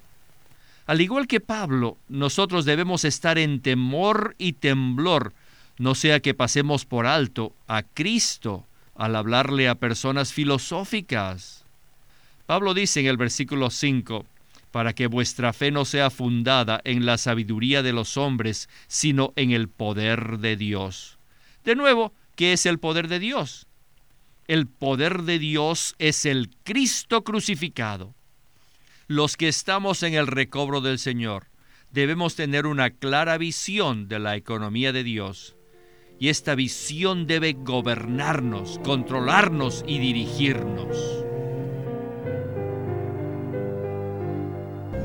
Al 0.85 0.99
igual 0.99 1.27
que 1.27 1.39
Pablo, 1.39 1.95
nosotros 2.09 2.65
debemos 2.65 3.05
estar 3.05 3.37
en 3.37 3.61
temor 3.61 4.35
y 4.37 4.51
temblor, 4.53 5.31
no 5.77 5.95
sea 5.95 6.19
que 6.19 6.33
pasemos 6.33 6.83
por 6.85 7.05
alto 7.07 7.53
a 7.69 7.83
Cristo 7.83 8.65
al 8.95 9.15
hablarle 9.15 9.67
a 9.69 9.75
personas 9.75 10.33
filosóficas. 10.33 11.63
Pablo 12.45 12.73
dice 12.73 12.99
en 12.99 13.07
el 13.07 13.17
versículo 13.17 13.69
5, 13.69 14.25
para 14.71 14.93
que 14.93 15.07
vuestra 15.07 15.53
fe 15.53 15.71
no 15.71 15.85
sea 15.85 16.09
fundada 16.09 16.81
en 16.83 17.05
la 17.05 17.17
sabiduría 17.17 17.83
de 17.83 17.93
los 17.93 18.17
hombres, 18.17 18.69
sino 18.87 19.31
en 19.35 19.51
el 19.51 19.69
poder 19.69 20.39
de 20.39 20.57
Dios. 20.57 21.19
De 21.63 21.75
nuevo, 21.75 22.11
¿qué 22.35 22.53
es 22.53 22.65
el 22.65 22.79
poder 22.79 23.07
de 23.07 23.19
Dios? 23.19 23.67
El 24.47 24.67
poder 24.67 25.23
de 25.23 25.39
Dios 25.39 25.95
es 25.99 26.25
el 26.25 26.49
Cristo 26.63 27.23
crucificado. 27.23 28.13
Los 29.07 29.37
que 29.37 29.47
estamos 29.47 30.01
en 30.03 30.15
el 30.15 30.27
recobro 30.27 30.81
del 30.81 30.99
Señor 30.99 31.45
debemos 31.91 32.35
tener 32.35 32.65
una 32.65 32.89
clara 32.89 33.37
visión 33.37 34.07
de 34.07 34.19
la 34.19 34.35
economía 34.35 34.91
de 34.91 35.03
Dios. 35.03 35.55
Y 36.23 36.29
esta 36.29 36.55
visión 36.55 37.27
debe 37.27 37.51
gobernarnos, 37.51 38.79
controlarnos 38.85 39.83
y 39.85 39.99
dirigirnos. 39.99 40.95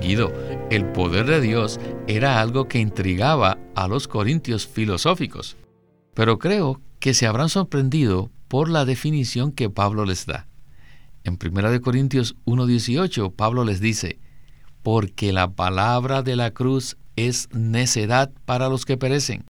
Guido, 0.01 0.33
el 0.71 0.85
poder 0.93 1.27
de 1.27 1.41
Dios 1.41 1.81
era 2.07 2.41
algo 2.41 2.69
que 2.69 2.79
intrigaba 2.79 3.59
a 3.75 3.89
los 3.89 4.07
corintios 4.07 4.69
filosóficos, 4.69 5.57
pero 6.15 6.39
creo 6.39 6.81
que 7.01 7.15
se 7.15 7.27
habrán 7.27 7.49
sorprendido 7.49 8.31
por 8.47 8.69
la 8.69 8.85
definición 8.85 9.51
que 9.51 9.71
Pablo 9.71 10.05
les 10.05 10.25
da. 10.25 10.47
En 11.25 11.37
1 11.45 11.81
Corintios 11.81 12.37
1.18, 12.45 13.35
Pablo 13.35 13.65
les 13.65 13.81
dice, 13.81 14.21
porque 14.85 15.33
la 15.33 15.51
palabra 15.51 16.23
de 16.23 16.37
la 16.37 16.53
cruz 16.53 16.97
es 17.17 17.49
necedad 17.53 18.31
para 18.45 18.69
los 18.69 18.85
que 18.85 18.97
perecen, 18.97 19.48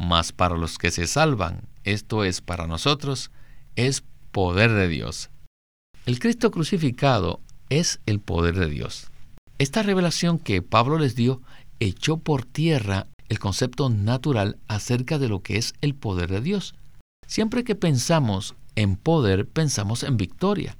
mas 0.00 0.32
para 0.32 0.56
los 0.56 0.78
que 0.78 0.90
se 0.90 1.06
salvan, 1.06 1.68
esto 1.84 2.24
es 2.24 2.40
para 2.40 2.66
nosotros, 2.66 3.30
es 3.76 4.02
poder 4.32 4.72
de 4.72 4.88
Dios. 4.88 5.28
El 6.06 6.18
Cristo 6.18 6.50
crucificado 6.50 7.40
es 7.68 8.00
el 8.06 8.18
poder 8.18 8.58
de 8.58 8.70
Dios. 8.70 9.10
Esta 9.58 9.82
revelación 9.82 10.38
que 10.38 10.62
Pablo 10.62 10.98
les 10.98 11.16
dio 11.16 11.42
echó 11.80 12.16
por 12.16 12.46
tierra 12.46 13.08
el 13.28 13.38
concepto 13.38 13.90
natural 13.90 14.58
acerca 14.68 15.18
de 15.18 15.28
lo 15.28 15.42
que 15.42 15.58
es 15.58 15.74
el 15.82 15.94
poder 15.94 16.30
de 16.30 16.40
Dios. 16.40 16.74
Siempre 17.26 17.62
que 17.62 17.74
pensamos 17.74 18.54
en 18.76 18.96
poder, 18.96 19.46
pensamos 19.46 20.02
en 20.02 20.16
victoria. 20.16 20.78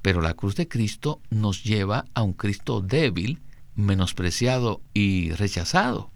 Pero 0.00 0.22
la 0.22 0.32
cruz 0.32 0.56
de 0.56 0.68
Cristo 0.68 1.20
nos 1.28 1.64
lleva 1.64 2.06
a 2.14 2.22
un 2.22 2.32
Cristo 2.32 2.80
débil, 2.80 3.42
menospreciado 3.74 4.80
y 4.94 5.32
rechazado. 5.32 6.10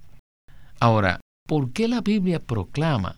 Ahora, 0.80 1.20
¿por 1.48 1.72
qué 1.72 1.88
la 1.88 2.02
Biblia 2.02 2.40
proclama 2.40 3.16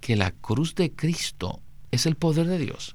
que 0.00 0.14
la 0.14 0.30
cruz 0.30 0.76
de 0.76 0.92
Cristo 0.92 1.60
es 1.90 2.06
el 2.06 2.14
poder 2.14 2.46
de 2.46 2.58
Dios? 2.58 2.94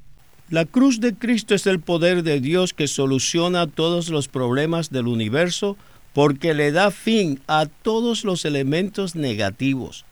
La 0.49 0.63
cruz 0.63 1.01
de 1.01 1.13
Cristo 1.13 1.53
es 1.53 1.67
el 1.67 1.81
poder 1.81 2.23
de 2.23 2.39
Dios 2.39 2.73
que 2.73 2.87
soluciona 2.87 3.67
todos 3.67 4.07
los 4.07 4.29
problemas 4.29 4.89
del 4.89 5.07
universo 5.07 5.75
porque 6.13 6.53
le 6.53 6.71
da 6.71 6.89
fin 6.91 7.41
a 7.47 7.65
todos 7.65 8.23
los 8.23 8.45
elementos 8.45 9.13
negativos, 9.13 10.05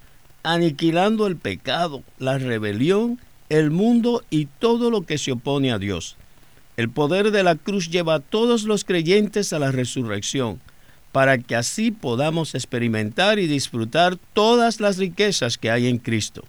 aniquilando 0.43 1.25
el 1.25 1.37
pecado, 1.37 2.03
la 2.19 2.37
rebelión, 2.37 3.21
el 3.47 3.71
mundo 3.71 4.23
y 4.29 4.47
todo 4.59 4.91
lo 4.91 5.03
que 5.03 5.17
se 5.17 5.31
opone 5.31 5.71
a 5.71 5.79
Dios. 5.79 6.17
El 6.75 6.89
poder 6.89 7.31
de 7.31 7.43
la 7.43 7.55
cruz 7.55 7.89
lleva 7.89 8.15
a 8.15 8.19
todos 8.19 8.63
los 8.63 8.83
creyentes 8.83 9.53
a 9.53 9.59
la 9.59 9.71
resurrección, 9.71 10.59
para 11.15 11.37
que 11.37 11.55
así 11.55 11.91
podamos 11.91 12.55
experimentar 12.55 13.39
y 13.39 13.47
disfrutar 13.47 14.17
todas 14.33 14.81
las 14.81 14.97
riquezas 14.97 15.57
que 15.57 15.71
hay 15.71 15.87
en 15.87 15.97
Cristo. 15.97 16.43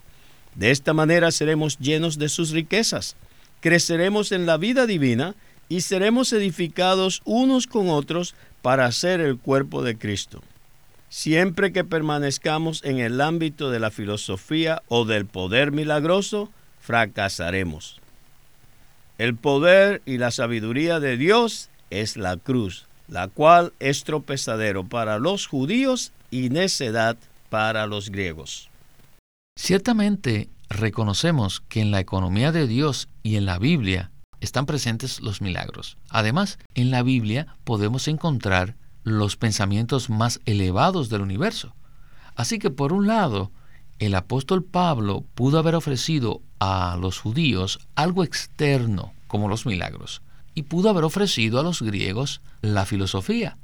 De 0.57 0.73
esta 0.73 0.93
manera 0.93 1.31
seremos 1.31 1.79
llenos 1.79 2.19
de 2.19 2.29
sus 2.29 2.51
riquezas, 2.51 3.15
creceremos 3.61 4.33
en 4.33 4.45
la 4.45 4.57
vida 4.57 4.87
divina 4.87 5.37
y 5.69 5.83
seremos 5.83 6.33
edificados 6.33 7.23
unos 7.25 7.69
con 7.69 7.91
otros 7.91 8.35
para 8.61 8.91
ser 8.91 9.21
el 9.21 9.39
cuerpo 9.39 9.85
de 9.85 9.97
Cristo. 9.97 10.43
Siempre 11.11 11.73
que 11.73 11.85
permanezcamos 11.85 12.83
en 12.83 12.99
el 12.99 13.21
ámbito 13.21 13.71
de 13.71 13.79
la 13.79 13.93
filosofía 13.93 14.83
o 14.89 15.05
del 15.05 15.27
poder 15.27 15.71
milagroso, 15.71 16.51
fracasaremos. 16.81 18.01
El 19.17 19.37
poder 19.37 20.03
y 20.07 20.19
la 20.19 20.33
sabiduría 20.33 20.99
de 20.99 21.17
Dios 21.17 21.71
es 21.91 22.17
la 22.17 22.37
cruz, 22.37 22.89
la 23.09 23.29
cual 23.29 23.73
es 23.79 24.05
tropezadero 24.05 24.85
para 24.85 25.19
los 25.19 25.47
judíos 25.47 26.13
y 26.31 26.51
necedad 26.51 27.17
para 27.51 27.87
los 27.87 28.11
griegos. 28.11 28.69
Ciertamente 29.57 30.49
reconocemos 30.69 31.61
que 31.61 31.81
en 31.81 31.91
la 31.91 32.01
economía 32.01 32.53
de 32.53 32.67
Dios 32.67 33.09
y 33.23 33.37
en 33.37 33.47
la 33.47 33.59
Biblia 33.59 34.11
están 34.41 34.67
presentes 34.67 35.21
los 35.21 35.41
milagros. 35.41 35.97
Además, 36.11 36.59
en 36.75 36.91
la 36.91 37.03
Biblia 37.03 37.57
podemos 37.65 38.09
encontrar 38.09 38.77
los 39.03 39.37
pensamientos 39.37 40.11
más 40.11 40.41
elevados 40.45 41.09
del 41.09 41.23
universo. 41.23 41.75
Así 42.35 42.59
que 42.59 42.71
por 42.71 42.93
un 42.93 43.07
lado, 43.07 43.51
el 43.99 44.15
apóstol 44.15 44.63
Pablo 44.63 45.25
pudo 45.35 45.59
haber 45.59 45.75
ofrecido 45.75 46.43
a 46.59 46.99
los 47.01 47.19
judíos 47.19 47.79
algo 47.95 48.25
externo, 48.25 49.15
como 49.27 49.49
los 49.49 49.65
milagros, 49.65 50.23
y 50.57 50.65
pudo 50.65 50.91
haber 50.91 51.05
ofrecido 51.05 51.61
a 51.61 51.63
los 51.63 51.83
griegos 51.83 52.41
la 52.63 52.87
filosofía. 52.87 53.59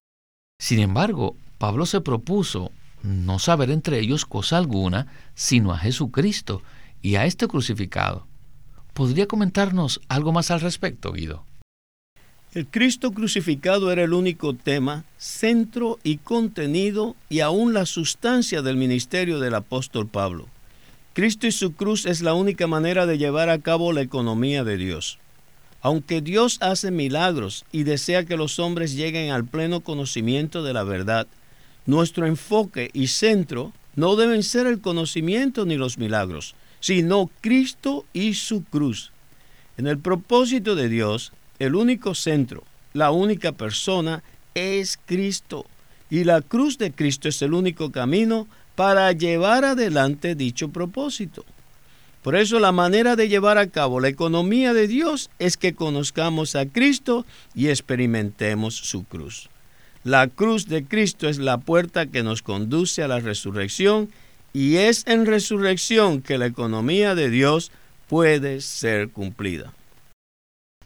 Sin 0.61 0.78
embargo, 0.78 1.37
Pablo 1.59 1.87
se 1.87 2.02
propuso 2.02 2.70
no 3.02 3.40
saber 3.40 3.70
entre 3.70 3.98
ellos 3.98 4.26
cosa 4.26 4.59
alguna, 4.59 5.09
sino 5.35 5.72
a 5.72 5.78
Jesucristo 5.78 6.62
y 7.00 7.16
a 7.16 7.24
este 7.24 7.48
crucificado. 7.48 8.28
¿Podría 8.92 9.26
comentarnos 9.26 10.00
algo 10.09 10.33
más 10.33 10.50
al 10.50 10.61
respecto, 10.61 11.12
Guido? 11.12 11.44
El 12.52 12.66
Cristo 12.66 13.12
crucificado 13.12 13.90
era 13.90 14.05
el 14.05 14.12
único 14.12 14.52
tema, 14.52 15.05
centro 15.16 15.98
y 16.05 16.18
contenido 16.18 17.16
y 17.31 17.40
aún 17.40 17.72
la 17.72 17.87
sustancia 17.87 18.61
del 18.61 18.76
ministerio 18.76 19.40
del 19.40 19.55
apóstol 19.55 20.07
Pablo. 20.07 20.46
Cristo 21.14 21.46
y 21.46 21.52
su 21.52 21.72
cruz 21.72 22.05
es 22.05 22.20
la 22.20 22.35
única 22.35 22.66
manera 22.66 23.07
de 23.07 23.16
llevar 23.16 23.48
a 23.48 23.59
cabo 23.61 23.94
la 23.94 24.02
economía 24.02 24.62
de 24.62 24.76
Dios. 24.76 25.18
Aunque 25.83 26.21
Dios 26.21 26.59
hace 26.61 26.92
milagros 26.92 27.64
y 27.73 27.83
desea 27.83 28.25
que 28.25 28.37
los 28.37 28.59
hombres 28.61 28.95
lleguen 28.95 29.33
al 29.33 29.45
pleno 29.45 29.81
conocimiento 29.81 30.62
de 30.62 30.73
la 30.73 30.85
verdad, 30.85 31.27
nuestro 31.87 32.27
enfoque 32.27 32.90
y 32.92 33.09
centro 33.09 33.73
no 33.97 34.14
deben 34.14 34.45
ser 34.45 34.66
el 34.68 34.81
conocimiento 34.81 35.66
ni 35.66 35.77
los 35.77 35.99
milagros, 35.99 36.55
sino 36.79 37.31
Cristo 37.40 38.05
y 38.12 38.35
su 38.35 38.62
cruz. 38.62 39.11
En 39.77 39.88
el 39.88 39.99
propósito 39.99 40.77
de 40.77 40.88
Dios, 40.88 41.33
el 41.59 41.75
único 41.75 42.14
centro, 42.14 42.62
la 42.92 43.11
única 43.11 43.53
persona 43.53 44.23
es 44.55 44.99
Cristo. 45.05 45.66
Y 46.11 46.25
la 46.25 46.42
cruz 46.42 46.79
de 46.79 46.92
Cristo 46.92 47.29
es 47.29 47.40
el 47.42 47.55
único 47.55 47.90
camino 47.90 48.47
para 48.75 49.11
llevar 49.12 49.64
adelante 49.64 50.35
dicho 50.35 50.68
propósito. 50.68 51.45
Por 52.22 52.37
eso 52.37 52.61
la 52.61 52.70
manera 52.70 53.16
de 53.16 53.28
llevar 53.28 53.58
a 53.58 53.66
cabo 53.66 53.98
la 53.98 54.08
economía 54.08 54.72
de 54.72 54.87
Dios 54.87 55.28
es 55.40 55.56
que 55.56 55.74
conozcamos 55.74 56.54
a 56.54 56.66
Cristo 56.66 57.26
y 57.54 57.68
experimentemos 57.68 58.76
su 58.76 59.04
cruz. 59.04 59.48
La 60.04 60.28
cruz 60.28 60.66
de 60.66 60.85
Cristo 60.85 61.28
es 61.28 61.38
la 61.38 61.58
puerta 61.58 62.06
que 62.06 62.22
nos 62.22 62.42
conduce 62.42 63.02
a 63.02 63.08
la 63.08 63.18
resurrección 63.18 64.08
y 64.52 64.76
es 64.76 65.04
en 65.06 65.26
resurrección 65.26 66.22
que 66.22 66.38
la 66.38 66.46
economía 66.46 67.14
de 67.14 67.28
Dios 67.28 67.72
puede 68.08 68.61
ser 68.61 69.11
cumplida. 69.11 69.72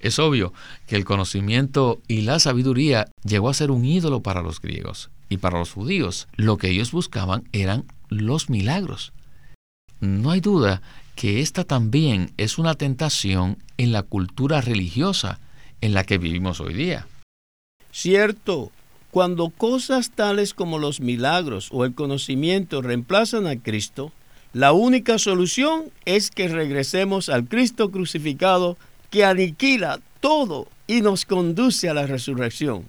Es 0.01 0.19
obvio 0.19 0.53
que 0.87 0.97
el 0.97 1.05
conocimiento 1.05 2.01
y 2.09 2.23
la 2.23 2.39
sabiduría 2.39 3.07
llegó 3.25 3.49
a 3.49 3.55
ser 3.55 3.71
un 3.71 3.85
ídolo 3.85 4.21
para 4.21 4.43
los 4.43 4.61
griegos 4.61 5.11
y 5.29 5.39
para 5.39 5.59
los 5.59 5.73
judíos. 5.73 6.29
Lo 6.37 6.57
que 6.59 6.71
ellos 6.71 6.93
buscaban 6.93 7.45
eran 7.53 7.85
los 8.09 8.49
milagros. 8.49 9.13
No 10.01 10.31
hay 10.31 10.41
duda 10.41 10.83
que 11.17 11.41
esta 11.41 11.65
también 11.65 12.33
es 12.37 12.59
una 12.59 12.75
tentación 12.75 13.59
en 13.79 13.91
la 13.91 14.03
cultura 14.03 14.61
religiosa 14.61 15.41
en 15.81 15.95
la 15.95 16.05
que 16.05 16.19
vivimos 16.19 16.61
hoy 16.61 16.75
día. 16.75 17.09
Cierto, 17.91 18.71
cuando 19.11 19.49
cosas 19.49 20.11
tales 20.11 20.53
como 20.53 20.79
los 20.79 21.01
milagros 21.01 21.69
o 21.73 21.87
el 21.87 21.95
conocimiento 21.95 22.83
reemplazan 22.83 23.47
a 23.47 23.57
Cristo, 23.57 24.13
la 24.53 24.73
única 24.73 25.19
solución 25.19 25.85
es 26.05 26.31
que 26.31 26.49
regresemos 26.49 27.31
al 27.31 27.49
Cristo 27.49 27.91
crucificado 27.91 28.77
que 29.11 29.25
aniquila 29.25 30.01
todo 30.21 30.69
y 30.87 31.01
nos 31.01 31.25
conduce 31.25 31.89
a 31.89 31.95
la 31.95 32.07
resurrección. 32.07 32.89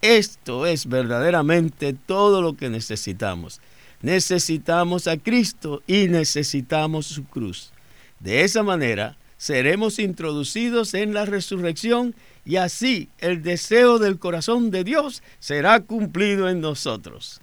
Esto 0.00 0.66
es 0.66 0.86
verdaderamente 0.86 1.92
todo 1.92 2.40
lo 2.40 2.56
que 2.56 2.70
necesitamos. 2.70 3.60
Necesitamos 4.02 5.06
a 5.08 5.16
Cristo 5.16 5.82
y 5.86 6.08
necesitamos 6.08 7.06
su 7.06 7.24
cruz. 7.24 7.72
De 8.20 8.42
esa 8.42 8.62
manera 8.62 9.16
seremos 9.36 9.98
introducidos 9.98 10.94
en 10.94 11.14
la 11.14 11.24
resurrección 11.24 12.14
y 12.44 12.56
así 12.56 13.08
el 13.18 13.42
deseo 13.42 13.98
del 13.98 14.18
corazón 14.18 14.70
de 14.70 14.84
Dios 14.84 15.22
será 15.38 15.80
cumplido 15.80 16.48
en 16.48 16.60
nosotros. 16.60 17.40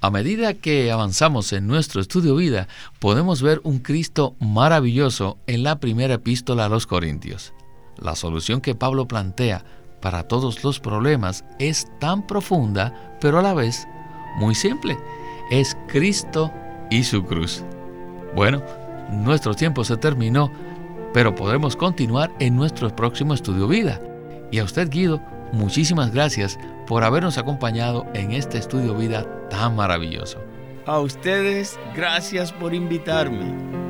A 0.00 0.10
medida 0.10 0.54
que 0.54 0.92
avanzamos 0.92 1.52
en 1.52 1.66
nuestro 1.66 2.00
estudio 2.00 2.36
vida, 2.36 2.68
podemos 3.00 3.40
ver 3.40 3.60
un 3.64 3.78
Cristo 3.78 4.36
maravilloso 4.40 5.38
en 5.46 5.62
la 5.62 5.80
primera 5.80 6.14
epístola 6.14 6.66
a 6.66 6.68
los 6.68 6.86
Corintios. 6.86 7.54
La 7.98 8.14
solución 8.14 8.60
que 8.60 8.74
Pablo 8.74 9.08
plantea 9.08 9.64
para 10.02 10.24
todos 10.24 10.62
los 10.62 10.80
problemas 10.80 11.44
es 11.58 11.88
tan 11.98 12.26
profunda, 12.26 13.16
pero 13.20 13.38
a 13.38 13.42
la 13.42 13.54
vez 13.54 13.86
muy 14.36 14.54
simple. 14.54 14.98
Es 15.50 15.76
Cristo 15.86 16.52
y 16.90 17.04
su 17.04 17.24
cruz. 17.24 17.64
Bueno, 18.34 18.62
nuestro 19.10 19.54
tiempo 19.54 19.84
se 19.84 19.96
terminó, 19.96 20.50
pero 21.14 21.34
podremos 21.34 21.76
continuar 21.76 22.32
en 22.40 22.56
nuestro 22.56 22.94
próximo 22.94 23.34
estudio 23.34 23.68
vida. 23.68 24.00
Y 24.50 24.58
a 24.58 24.64
usted, 24.64 24.88
Guido, 24.90 25.20
muchísimas 25.52 26.12
gracias 26.12 26.58
por 26.86 27.04
habernos 27.04 27.38
acompañado 27.38 28.06
en 28.14 28.32
este 28.32 28.58
estudio 28.58 28.94
vida 28.94 29.24
tan 29.48 29.76
maravilloso. 29.76 30.38
A 30.86 30.98
ustedes, 31.00 31.78
gracias 31.94 32.52
por 32.52 32.74
invitarme. 32.74 33.85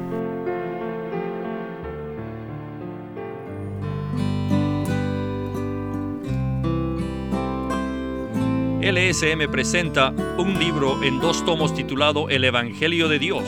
LSM 8.87 9.51
presenta 9.51 10.11
un 10.38 10.61
libro 10.61 11.03
en 11.03 11.18
dos 11.18 11.44
tomos 11.44 11.75
titulado 11.75 12.29
El 12.29 12.44
Evangelio 12.44 13.09
de 13.09 13.18
Dios 13.18 13.42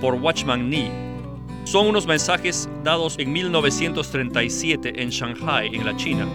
por 0.00 0.14
Watchman 0.14 0.70
Nee. 0.70 0.92
Son 1.64 1.88
unos 1.88 2.06
mensajes 2.06 2.68
dados 2.84 3.18
en 3.18 3.32
1937 3.32 5.02
en 5.02 5.10
Shanghai, 5.10 5.74
en 5.74 5.84
la 5.84 5.96
China, 5.96 6.28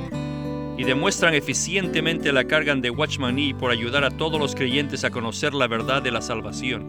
y 0.77 0.83
demuestran 0.83 1.35
eficientemente 1.35 2.33
la 2.33 2.43
carga 2.43 2.75
de 2.75 2.89
Watchman 2.89 3.33
Nee 3.33 3.55
por 3.55 3.71
ayudar 3.71 4.03
a 4.03 4.11
todos 4.11 4.41
los 4.41 4.55
creyentes 4.55 5.05
a 5.05 5.11
conocer 5.11 5.53
la 5.53 5.67
verdad 5.67 6.01
de 6.01 6.11
la 6.11 6.21
salvación. 6.21 6.85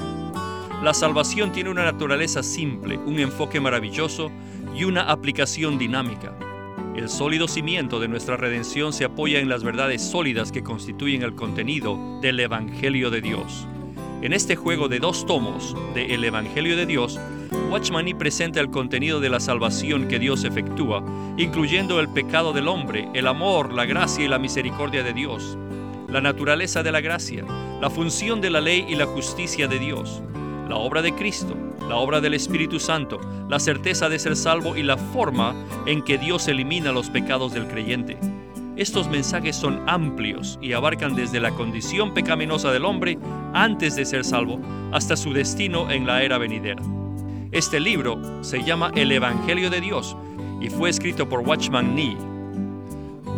La 0.82 0.92
salvación 0.92 1.52
tiene 1.52 1.70
una 1.70 1.84
naturaleza 1.84 2.42
simple, 2.42 2.96
un 2.98 3.20
enfoque 3.20 3.60
maravilloso 3.60 4.32
y 4.74 4.82
una 4.82 5.02
aplicación 5.02 5.78
dinámica. 5.78 6.36
El 6.96 7.08
sólido 7.08 7.48
cimiento 7.48 7.98
de 7.98 8.06
nuestra 8.06 8.36
redención 8.36 8.92
se 8.92 9.04
apoya 9.04 9.40
en 9.40 9.48
las 9.48 9.64
verdades 9.64 10.00
sólidas 10.00 10.52
que 10.52 10.62
constituyen 10.62 11.22
el 11.22 11.34
contenido 11.34 11.98
del 12.20 12.38
Evangelio 12.38 13.10
de 13.10 13.20
Dios. 13.20 13.66
En 14.22 14.32
este 14.32 14.54
juego 14.54 14.86
de 14.86 15.00
dos 15.00 15.26
tomos 15.26 15.76
de 15.92 16.14
El 16.14 16.22
Evangelio 16.22 16.76
de 16.76 16.86
Dios, 16.86 17.18
Watchman 17.68 18.16
presenta 18.16 18.60
el 18.60 18.70
contenido 18.70 19.18
de 19.18 19.28
la 19.28 19.40
salvación 19.40 20.06
que 20.06 20.20
Dios 20.20 20.44
efectúa, 20.44 21.04
incluyendo 21.36 21.98
el 21.98 22.08
pecado 22.08 22.52
del 22.52 22.68
hombre, 22.68 23.08
el 23.12 23.26
amor, 23.26 23.72
la 23.72 23.86
gracia 23.86 24.24
y 24.24 24.28
la 24.28 24.38
misericordia 24.38 25.02
de 25.02 25.12
Dios, 25.12 25.58
la 26.08 26.20
naturaleza 26.20 26.84
de 26.84 26.92
la 26.92 27.00
gracia, 27.00 27.44
la 27.80 27.90
función 27.90 28.40
de 28.40 28.50
la 28.50 28.60
ley 28.60 28.86
y 28.88 28.94
la 28.94 29.06
justicia 29.06 29.66
de 29.66 29.80
Dios, 29.80 30.22
la 30.68 30.76
obra 30.76 31.02
de 31.02 31.12
Cristo, 31.12 31.56
la 31.88 31.96
obra 31.96 32.20
del 32.20 32.34
Espíritu 32.34 32.78
Santo, 32.80 33.20
la 33.48 33.58
certeza 33.58 34.08
de 34.08 34.18
ser 34.18 34.36
salvo 34.36 34.76
y 34.76 34.82
la 34.82 34.96
forma 34.96 35.54
en 35.86 36.02
que 36.02 36.18
Dios 36.18 36.48
elimina 36.48 36.92
los 36.92 37.10
pecados 37.10 37.52
del 37.52 37.66
creyente. 37.66 38.18
Estos 38.76 39.08
mensajes 39.08 39.54
son 39.54 39.88
amplios 39.88 40.58
y 40.60 40.72
abarcan 40.72 41.14
desde 41.14 41.38
la 41.38 41.52
condición 41.52 42.12
pecaminosa 42.12 42.72
del 42.72 42.84
hombre 42.84 43.18
antes 43.52 43.94
de 43.94 44.04
ser 44.04 44.24
salvo 44.24 44.58
hasta 44.92 45.16
su 45.16 45.32
destino 45.32 45.90
en 45.90 46.06
la 46.06 46.22
era 46.22 46.38
venidera. 46.38 46.82
Este 47.52 47.78
libro 47.78 48.42
se 48.42 48.64
llama 48.64 48.90
El 48.96 49.12
Evangelio 49.12 49.70
de 49.70 49.80
Dios 49.80 50.16
y 50.60 50.70
fue 50.70 50.90
escrito 50.90 51.28
por 51.28 51.40
Watchman 51.40 51.94
Nee. 51.94 52.16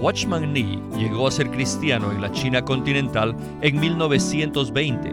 Watchman 0.01 0.55
Nee 0.55 0.79
llegó 0.97 1.29
a 1.29 1.31
ser 1.31 1.51
cristiano 1.51 2.11
en 2.13 2.23
la 2.23 2.33
China 2.33 2.65
continental 2.65 3.37
en 3.61 3.79
1920, 3.79 5.13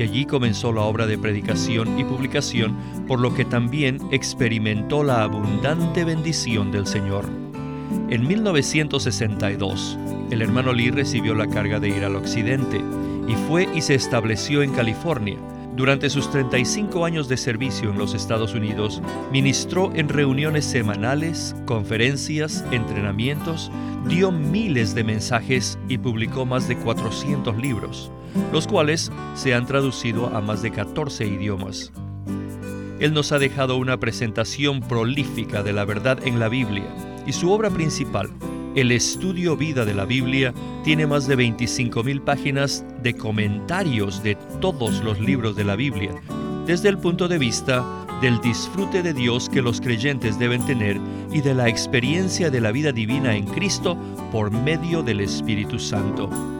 Y 0.00 0.02
allí 0.02 0.24
comenzó 0.24 0.72
la 0.72 0.80
obra 0.80 1.06
de 1.06 1.18
predicación 1.18 1.98
y 1.98 2.04
publicación, 2.04 2.74
por 3.06 3.20
lo 3.20 3.34
que 3.34 3.44
también 3.44 3.98
experimentó 4.12 5.04
la 5.04 5.24
abundante 5.24 6.04
bendición 6.04 6.72
del 6.72 6.86
Señor. 6.86 7.26
En 8.08 8.26
1962, 8.26 9.98
el 10.30 10.40
hermano 10.40 10.72
Lee 10.72 10.90
recibió 10.90 11.34
la 11.34 11.48
carga 11.48 11.78
de 11.80 11.90
ir 11.90 12.02
al 12.02 12.16
occidente 12.16 12.80
y 13.28 13.34
fue 13.46 13.68
y 13.74 13.82
se 13.82 13.94
estableció 13.94 14.62
en 14.62 14.72
California 14.72 15.36
Durante 15.80 16.10
sus 16.10 16.30
35 16.30 17.06
años 17.06 17.26
de 17.26 17.38
servicio 17.38 17.88
en 17.88 17.96
los 17.96 18.12
Estados 18.12 18.52
Unidos, 18.52 19.00
ministró 19.32 19.90
en 19.94 20.10
reuniones 20.10 20.66
semanales, 20.66 21.56
conferencias, 21.64 22.66
entrenamientos, 22.70 23.72
dio 24.06 24.30
miles 24.30 24.94
de 24.94 25.04
mensajes 25.04 25.78
y 25.88 25.96
publicó 25.96 26.44
más 26.44 26.68
de 26.68 26.76
400 26.76 27.56
libros, 27.56 28.12
los 28.52 28.66
cuales 28.66 29.10
se 29.34 29.54
han 29.54 29.64
traducido 29.64 30.26
a 30.36 30.42
más 30.42 30.60
de 30.60 30.70
14 30.70 31.24
idiomas. 31.26 31.90
Él 32.98 33.14
nos 33.14 33.32
ha 33.32 33.38
dejado 33.38 33.78
una 33.78 33.98
presentación 33.98 34.82
prolífica 34.82 35.62
de 35.62 35.72
la 35.72 35.86
verdad 35.86 36.18
en 36.26 36.38
la 36.38 36.50
Biblia 36.50 36.94
y 37.26 37.32
su 37.32 37.50
obra 37.50 37.70
principal, 37.70 38.28
el 38.74 38.92
estudio 38.92 39.56
vida 39.56 39.84
de 39.84 39.94
la 39.94 40.04
Biblia, 40.04 40.54
tiene 40.84 41.06
más 41.06 41.26
de 41.26 41.36
25.000 41.36 42.22
páginas 42.22 42.84
de 43.02 43.14
comentarios 43.14 44.22
de 44.22 44.36
todos 44.60 45.02
los 45.02 45.18
libros 45.20 45.56
de 45.56 45.64
la 45.64 45.76
Biblia, 45.76 46.14
desde 46.66 46.88
el 46.88 46.98
punto 46.98 47.28
de 47.28 47.38
vista 47.38 47.84
del 48.20 48.40
disfrute 48.40 49.02
de 49.02 49.14
Dios 49.14 49.48
que 49.48 49.62
los 49.62 49.80
creyentes 49.80 50.38
deben 50.38 50.64
tener 50.66 51.00
y 51.32 51.40
de 51.40 51.54
la 51.54 51.68
experiencia 51.68 52.50
de 52.50 52.60
la 52.60 52.70
vida 52.70 52.92
divina 52.92 53.34
en 53.34 53.46
Cristo 53.46 53.96
por 54.30 54.50
medio 54.50 55.02
del 55.02 55.20
Espíritu 55.20 55.78
Santo. 55.78 56.59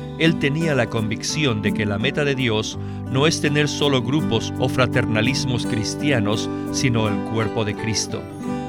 él 0.21 0.37
tenía 0.37 0.75
la 0.75 0.85
convicción 0.85 1.63
de 1.63 1.73
que 1.73 1.83
la 1.83 1.97
meta 1.97 2.23
de 2.23 2.35
Dios 2.35 2.77
no 3.11 3.25
es 3.25 3.41
tener 3.41 3.67
solo 3.67 4.03
grupos 4.03 4.53
o 4.59 4.69
fraternalismos 4.69 5.65
cristianos, 5.65 6.47
sino 6.71 7.07
el 7.07 7.15
cuerpo 7.31 7.65
de 7.65 7.73
Cristo. 7.73 8.21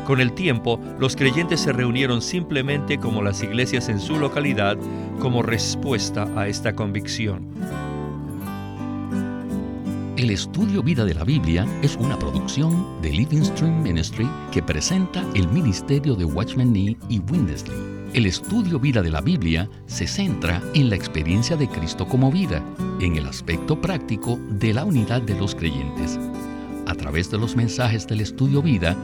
Con 0.06 0.22
el 0.22 0.32
tiempo, 0.32 0.80
los 0.98 1.14
creyentes 1.14 1.60
se 1.60 1.74
reunieron 1.74 2.22
simplemente 2.22 2.98
como 2.98 3.20
las 3.20 3.42
iglesias 3.42 3.90
en 3.90 4.00
su 4.00 4.18
localidad 4.18 4.78
como 5.20 5.42
respuesta 5.42 6.26
a 6.36 6.48
esta 6.48 6.74
convicción. 6.74 7.46
El 10.16 10.30
estudio 10.30 10.82
Vida 10.82 11.04
de 11.04 11.12
la 11.12 11.24
Biblia 11.24 11.66
es 11.82 11.96
una 11.96 12.18
producción 12.18 13.02
de 13.02 13.10
Living 13.10 13.42
Stream 13.42 13.82
Ministry 13.82 14.26
que 14.50 14.62
presenta 14.62 15.22
el 15.34 15.48
ministerio 15.48 16.14
de 16.14 16.24
Watchman 16.24 16.72
Nee 16.72 16.96
y 17.10 17.18
Windesley. 17.18 17.91
El 18.14 18.26
estudio 18.26 18.78
vida 18.78 19.00
de 19.00 19.08
la 19.08 19.22
Biblia 19.22 19.70
se 19.86 20.06
centra 20.06 20.62
en 20.74 20.90
la 20.90 20.96
experiencia 20.96 21.56
de 21.56 21.66
Cristo 21.66 22.06
como 22.06 22.30
vida, 22.30 22.62
en 23.00 23.16
el 23.16 23.26
aspecto 23.26 23.80
práctico 23.80 24.38
de 24.50 24.74
la 24.74 24.84
unidad 24.84 25.22
de 25.22 25.34
los 25.34 25.54
creyentes. 25.54 26.18
A 26.86 26.94
través 26.94 27.30
de 27.30 27.38
los 27.38 27.56
mensajes 27.56 28.06
del 28.06 28.20
estudio 28.20 28.60
vida, 28.60 28.94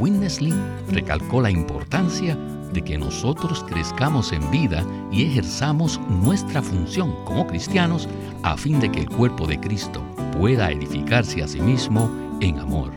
Winnesley 0.00 0.52
recalcó 0.90 1.40
la 1.40 1.50
importancia 1.52 2.34
de 2.72 2.82
que 2.82 2.98
nosotros 2.98 3.64
crezcamos 3.68 4.32
en 4.32 4.50
vida 4.50 4.84
y 5.12 5.26
ejerzamos 5.26 6.00
nuestra 6.08 6.60
función 6.60 7.14
como 7.24 7.46
cristianos 7.46 8.08
a 8.42 8.56
fin 8.56 8.80
de 8.80 8.90
que 8.90 9.02
el 9.02 9.08
cuerpo 9.08 9.46
de 9.46 9.60
Cristo 9.60 10.02
pueda 10.36 10.72
edificarse 10.72 11.40
a 11.40 11.46
sí 11.46 11.60
mismo 11.60 12.10
en 12.40 12.58
amor. 12.58 12.90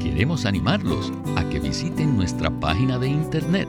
Queremos 0.00 0.46
animarlos 0.46 1.12
a 1.36 1.46
que 1.50 1.60
visiten 1.60 2.16
nuestra 2.16 2.48
página 2.58 2.98
de 2.98 3.08
internet 3.08 3.68